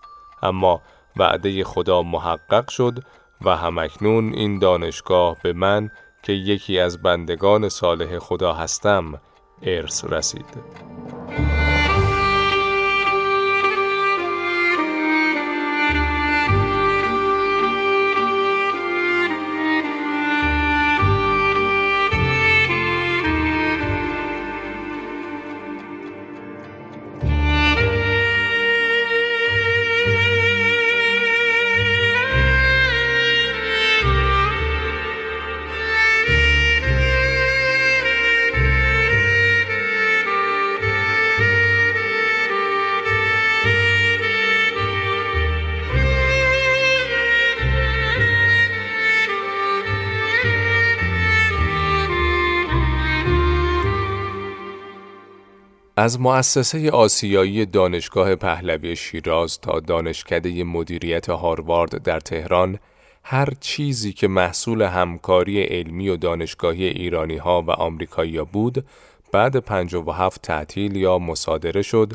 [0.42, 0.82] اما
[1.16, 2.98] وعده خدا محقق شد
[3.44, 5.90] و همکنون این دانشگاه به من
[6.22, 9.20] که یکی از بندگان صالح خدا هستم
[9.62, 10.46] ارث رسید.
[55.98, 62.78] از مؤسسه آسیایی دانشگاه پهلوی شیراز تا دانشکده مدیریت هاروارد در تهران
[63.24, 68.84] هر چیزی که محصول همکاری علمی و دانشگاهی ایرانی ها و آمریکایی بود
[69.32, 72.12] بعد 57 تعطیل یا مصادره شد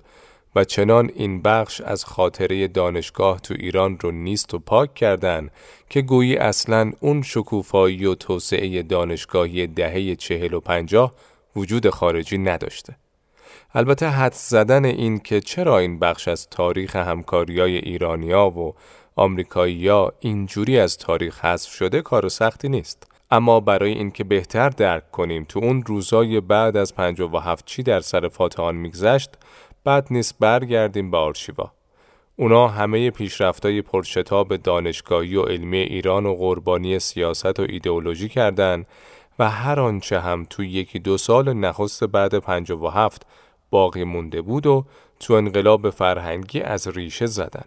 [0.55, 5.49] و چنان این بخش از خاطره دانشگاه تو ایران رو نیست و پاک کردن
[5.89, 11.13] که گویی اصلا اون شکوفایی و توسعه دانشگاهی دهه چهل و پنجاه
[11.55, 12.95] وجود خارجی نداشته.
[13.75, 18.73] البته حد زدن این که چرا این بخش از تاریخ همکاریای ایرانیا و
[19.15, 23.07] آمریکایی‌ها اینجوری از تاریخ حذف شده کار سختی نیست.
[23.31, 28.27] اما برای اینکه بهتر درک کنیم تو اون روزای بعد از 57 چی در سر
[28.27, 29.29] فاتحان میگذشت
[29.83, 31.71] بعد نیست برگردیم به آرشیوا.
[32.35, 38.85] اونا همه پیشرفتای پرشتاب دانشگاهی و علمی ایران و قربانی سیاست و ایدئولوژی کردند
[39.39, 43.25] و هر آنچه هم تو یکی دو سال نخست بعد 57
[43.73, 44.85] باقی مونده بود و
[45.19, 47.65] تو انقلاب فرهنگی از ریشه زدن.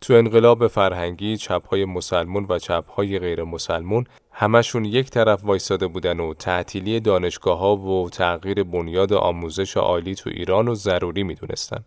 [0.00, 6.34] تو انقلاب فرهنگی چپهای مسلمون و چپهای غیر مسلمون همشون یک طرف وایستاده بودن و
[6.34, 11.84] تعطیلی دانشگاه ها و تغییر بنیاد آموزش عالی تو ایران رو ضروری می‌دونستن.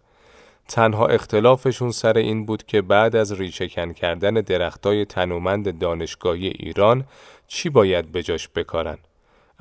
[0.68, 7.04] تنها اختلافشون سر این بود که بعد از ریشهکن کردن درختای تنومند دانشگاهی ایران
[7.48, 8.98] چی باید بجاش بکارن؟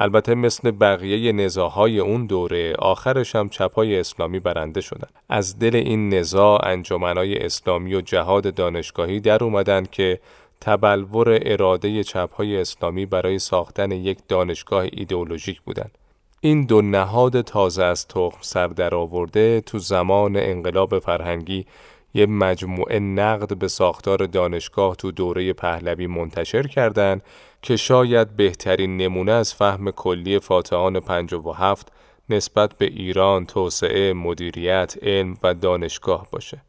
[0.03, 5.09] البته مثل بقیه نزاهای اون دوره آخرش هم چپای اسلامی برنده شدن.
[5.29, 10.21] از دل این نزا انجمنای اسلامی و جهاد دانشگاهی در اومدن که
[10.61, 15.99] تبلور اراده چپهای اسلامی برای ساختن یک دانشگاه ایدئولوژیک بودند.
[16.41, 21.67] این دو نهاد تازه از تخم سر در آورده تو زمان انقلاب فرهنگی
[22.15, 27.23] یه مجموعه نقد به ساختار دانشگاه تو دوره پهلوی منتشر کردند
[27.63, 31.93] که شاید بهترین نمونه از فهم کلی فاتحان 57
[32.29, 36.63] نسبت به ایران، توسعه، مدیریت، علم و دانشگاه باشه.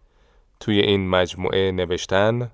[0.59, 2.51] توی این مجموعه نوشتن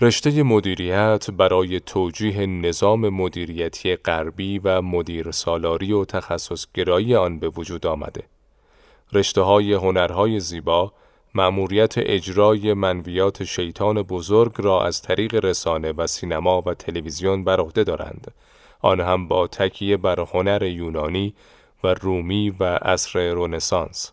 [0.00, 7.86] رشته مدیریت برای توجیه نظام مدیریتی غربی و مدیر سالاری و تخصصگرایی آن به وجود
[7.86, 8.22] آمده.
[9.12, 10.92] رشته های هنرهای زیبا
[11.34, 17.84] مأموریت اجرای منویات شیطان بزرگ را از طریق رسانه و سینما و تلویزیون بر عهده
[17.84, 18.34] دارند.
[18.80, 21.34] آن هم با تکیه بر هنر یونانی
[21.84, 24.12] و رومی و عصر رونسانس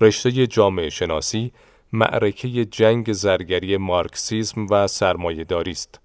[0.00, 1.52] رشته جامعه شناسی
[1.92, 6.00] معرکه جنگ زرگری مارکسیزم و سرمایه‌داری است.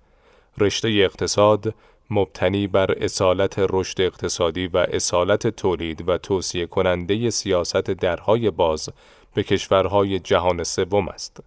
[0.57, 1.73] رشته اقتصاد
[2.09, 8.89] مبتنی بر اصالت رشد اقتصادی و اصالت تولید و توصیه کننده سیاست درهای باز
[9.38, 11.43] به کشورهای جهان سوم است.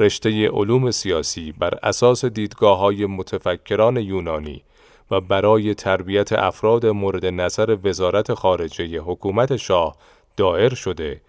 [0.00, 4.62] رشته علوم سیاسی بر اساس دیدگاه های متفکران یونانی
[5.10, 9.96] و برای تربیت افراد مورد نظر وزارت خارجه حکومت شاه
[10.36, 11.20] دائر شده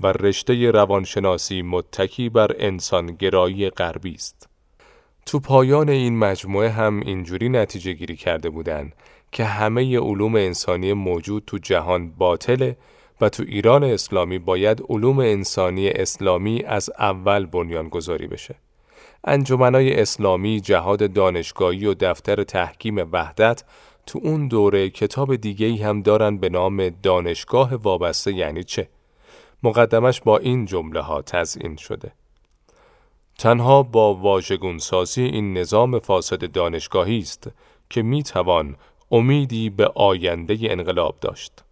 [0.00, 4.48] و رشته روانشناسی متکی بر انسانگرایی غربی است.
[5.26, 8.92] تو پایان این مجموعه هم اینجوری نتیجه گیری کرده بودند
[9.32, 12.76] که همه علوم انسانی موجود تو جهان باطله
[13.20, 18.54] و تو ایران اسلامی باید علوم انسانی اسلامی از اول بنیان گذاری بشه.
[19.24, 23.64] انجمنای اسلامی، جهاد دانشگاهی و دفتر تحکیم وحدت
[24.06, 28.88] تو اون دوره کتاب دیگه هم دارن به نام دانشگاه وابسته یعنی چه؟
[29.62, 32.12] مقدمش با این جمله ها تزئین شده.
[33.38, 37.50] تنها با واژگون سازی این نظام فاسد دانشگاهی است
[37.90, 38.76] که می توان
[39.10, 41.63] امیدی به آینده انقلاب داشت.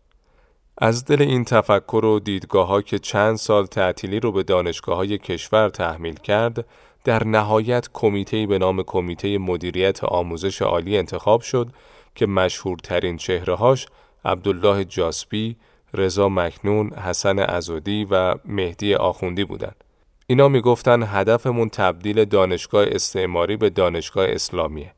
[0.78, 5.18] از دل این تفکر و دیدگاه ها که چند سال تعطیلی رو به دانشگاه های
[5.18, 6.66] کشور تحمیل کرد،
[7.04, 11.68] در نهایت کمیته به نام کمیته مدیریت آموزش عالی انتخاب شد
[12.14, 13.86] که مشهورترین چهرههاش
[14.24, 15.56] عبدالله جاسبی،
[15.94, 19.84] رضا مکنون، حسن ازودی و مهدی آخوندی بودند.
[20.26, 24.94] اینا می‌گفتن هدفمون تبدیل دانشگاه استعماری به دانشگاه اسلامیه.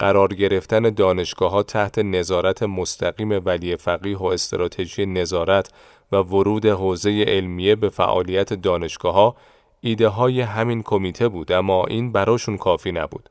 [0.00, 5.72] قرار گرفتن دانشگاه ها تحت نظارت مستقیم ولی فقیه و استراتژی نظارت
[6.12, 9.36] و ورود حوزه علمیه به فعالیت دانشگاه ها
[9.80, 13.30] ایده های همین کمیته بود اما این براشون کافی نبود.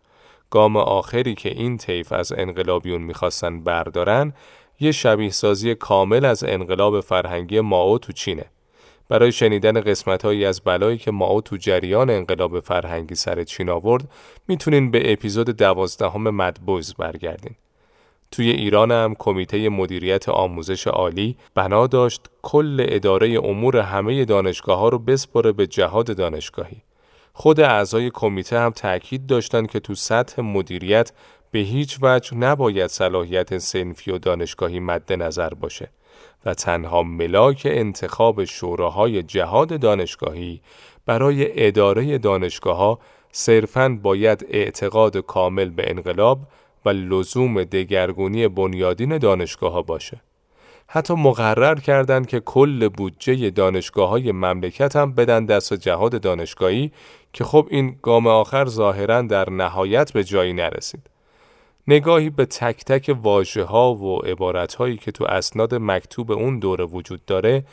[0.50, 4.34] گام آخری که این طیف از انقلابیون می‌خواستن بردارن
[4.80, 8.46] یه شبیه سازی کامل از انقلاب فرهنگی ماو تو چینه.
[9.10, 14.12] برای شنیدن قسمت هایی از بلایی که ماو تو جریان انقلاب فرهنگی سر چین آورد
[14.48, 17.56] می‌تونین به اپیزود دوازدهم مدبوز برگردین.
[18.32, 24.90] توی ایران هم کمیته مدیریت آموزش عالی بنا داشت کل اداره امور همه دانشگاه ها
[24.90, 26.82] رو بسپره به جهاد دانشگاهی.
[27.34, 31.12] خود اعضای کمیته هم تاکید داشتند که تو سطح مدیریت
[31.52, 35.90] به هیچ وجه نباید صلاحیت سنفی و دانشگاهی مد نظر باشه.
[36.46, 40.62] و تنها ملاک انتخاب شوراهای جهاد دانشگاهی
[41.06, 43.00] برای اداره دانشگاه ها
[43.32, 46.40] صرفاً باید اعتقاد کامل به انقلاب
[46.86, 50.22] و لزوم دگرگونی بنیادین دانشگاه ها باشه.
[50.88, 56.92] حتی مقرر کردند که کل بودجه دانشگاه های مملکت هم بدن دست جهاد دانشگاهی
[57.34, 61.10] که خب این گام آخر ظاهرا در نهایت به جایی نرسید.
[61.88, 66.86] نگاهی به تک تک واجه ها و عبارت هایی که تو اسناد مکتوب اون دوره
[66.86, 67.64] وجود داره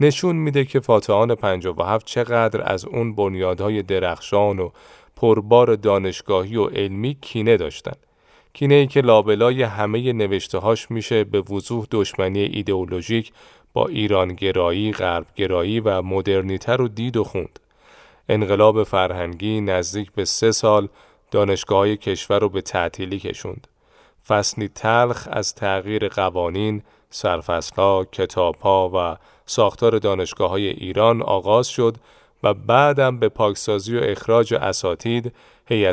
[0.00, 4.70] نشون میده که فاتحان 57 چقدر از اون بنیادهای درخشان و
[5.16, 7.96] پربار دانشگاهی و علمی کینه داشتن.
[8.52, 13.32] کینه ای که لابلای همه نوشته هاش میشه به وضوح دشمنی ایدئولوژیک
[13.72, 17.60] با ایرانگرایی، غربگرایی و مدرنیته رو دید و خوند.
[18.28, 20.88] انقلاب فرهنگی نزدیک به سه سال
[21.30, 23.66] دانشگاه کشور رو به تعطیلی کشوند.
[24.26, 29.16] فصلی تلخ از تغییر قوانین، سرفصلها، کتابها و
[29.46, 31.96] ساختار دانشگاه های ایران آغاز شد
[32.42, 35.32] و بعدم به پاکسازی و اخراج اساتید،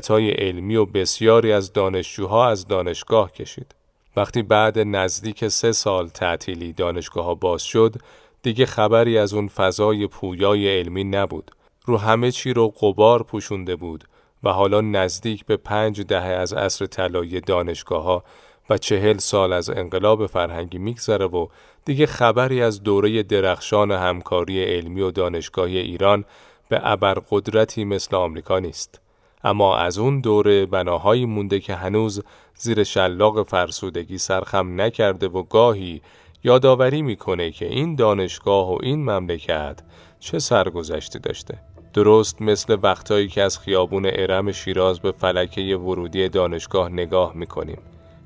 [0.10, 3.76] های علمی و بسیاری از دانشجوها از دانشگاه کشید.
[4.16, 7.96] وقتی بعد نزدیک سه سال تعطیلی دانشگاه ها باز شد،
[8.42, 11.52] دیگه خبری از اون فضای پویای علمی نبود.
[11.86, 14.04] رو همه چی رو قبار پوشونده بود
[14.44, 18.24] و حالا نزدیک به پنج دهه از عصر طلایی دانشگاه ها
[18.70, 21.48] و چهل سال از انقلاب فرهنگی میگذره و
[21.86, 26.26] دیگه خبری از دوره درخشان همکاری علمی و دانشگاهی ایران
[26.70, 29.00] به ابرقدرتی مثل آمریکا نیست.
[29.44, 32.24] اما از اون دوره بناهایی مونده که هنوز
[32.56, 36.02] زیر شلاق فرسودگی سرخم نکرده و گاهی
[36.44, 39.80] یادآوری می‌کنه که این دانشگاه و این مملکت
[40.20, 46.90] چه سرگذشتی داشته درست مثل وقتایی که از خیابون ارم شیراز به فلکه ورودی دانشگاه
[46.90, 47.78] نگاه می‌کنیم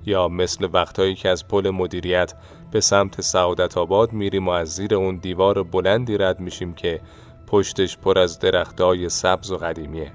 [0.05, 2.33] یا مثل وقتایی که از پل مدیریت
[2.71, 7.01] به سمت سعادت آباد میریم و از زیر اون دیوار بلندی رد میشیم که
[7.47, 10.11] پشتش پر از درختای سبز و قدیمیه.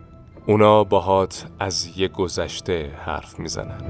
[0.47, 3.81] اونا باهات از یه گذشته حرف می‌زنن.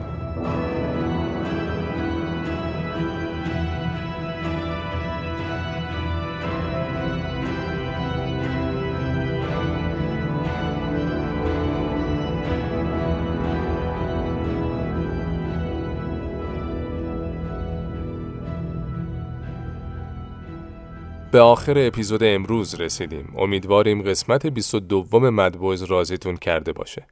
[21.32, 23.34] به آخر اپیزود امروز رسیدیم.
[23.36, 27.06] امیدواریم قسمت 22 Mad Boys راضیتون کرده باشه.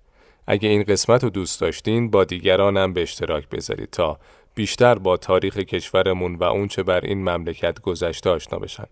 [0.46, 4.18] اگه این قسمت رو دوست داشتین با دیگرانم به اشتراک بذارید تا
[4.54, 8.86] بیشتر با تاریخ کشورمون و اونچه بر این مملکت گذشته آشنا بشن.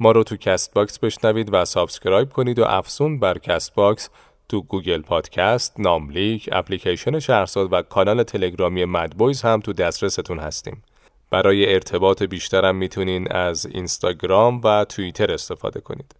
[0.00, 4.08] ما رو تو Castbox بشنوید و subscribe کنید و افزون بر Castbox
[4.48, 10.82] تو Google Podcast، ناملیک، اپلیکیشن شهرزاد و کانال تلگرامی Mad Boys هم تو دسترستون هستیم.
[11.30, 16.14] برای ارتباط بیشترم می‌تونین از اینستاگرام و توییتر استفاده کنید.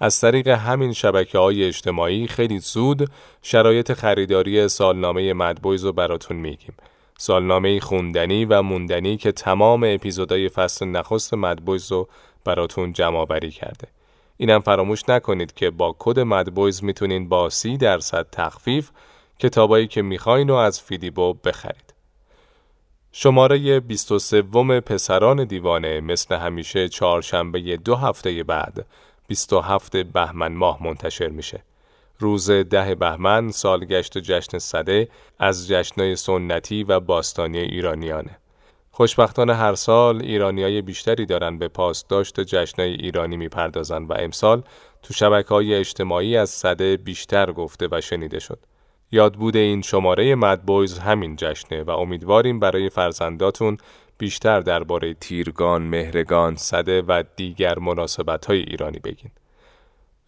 [0.00, 3.10] از طریق همین شبکه های اجتماعی خیلی زود
[3.42, 6.74] شرایط خریداری سالنامه Mad Boys رو براتون میگیم.
[7.18, 12.08] سالنامه خوندنی و موندنی که تمام اپیزودهای فصل نخست Mad Boys رو
[12.44, 13.88] براتون جمع آوری کرده.
[14.36, 18.90] اینم فراموش نکنید که با کد Mad Boys می‌تونین با سی درصد تخفیف
[19.38, 21.91] کتابایی که می‌خواین رو از فیدیبو بخرید.
[23.14, 24.42] شماره 23
[24.80, 28.86] پسران دیوانه مثل همیشه چهارشنبه دو هفته بعد
[29.28, 31.62] 27 بهمن ماه منتشر میشه.
[32.18, 35.08] روز ده بهمن سالگشت جشن صده
[35.38, 38.38] از جشنهای سنتی و باستانی ایرانیانه.
[38.90, 44.62] خوشبختانه هر سال ایرانیای بیشتری دارن به پاسداشت جشنهای ایرانی می‌پردازن و امسال
[45.02, 48.58] تو شبکه های اجتماعی از صده بیشتر گفته و شنیده شد.
[49.14, 53.78] یادبود این شماره مدبویز همین جشنه و امیدواریم برای فرزنداتون
[54.18, 59.30] بیشتر درباره تیرگان، مهرگان، صده و دیگر مناسبت های ایرانی بگین.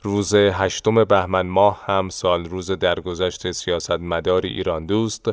[0.03, 5.31] روز هشتم بهمن ماه هم سال روز درگذشت سیاست مدار ایران دوست،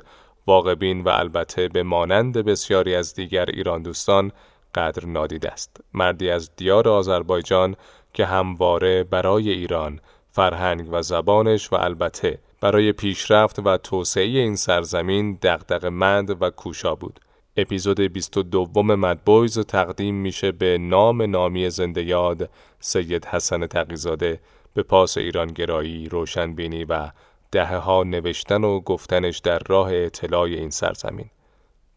[0.47, 4.31] واقبین و البته به مانند بسیاری از دیگر ایران دوستان
[4.75, 5.81] قدر نادید است.
[5.93, 7.75] مردی از دیار آذربایجان
[8.13, 9.99] که همواره برای ایران،
[10.29, 16.95] فرهنگ و زبانش و البته برای پیشرفت و توسعه این سرزمین دغدغه مند و کوشا
[16.95, 17.19] بود.
[17.57, 22.49] اپیزود 22 مدبویز تقدیم میشه به نام نامی زنده یاد
[22.79, 24.39] سید حسن تقیزاده
[24.73, 27.11] به پاس ایرانگرایی، روشنبینی و
[27.51, 31.29] دهه ها نوشتن و گفتنش در راه اطلاع این سرزمین.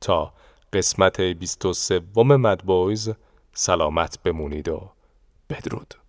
[0.01, 0.33] تا
[0.73, 3.13] قسمت 23 مدبویز
[3.53, 4.91] سلامت بمونید و
[5.51, 6.04] بدرود.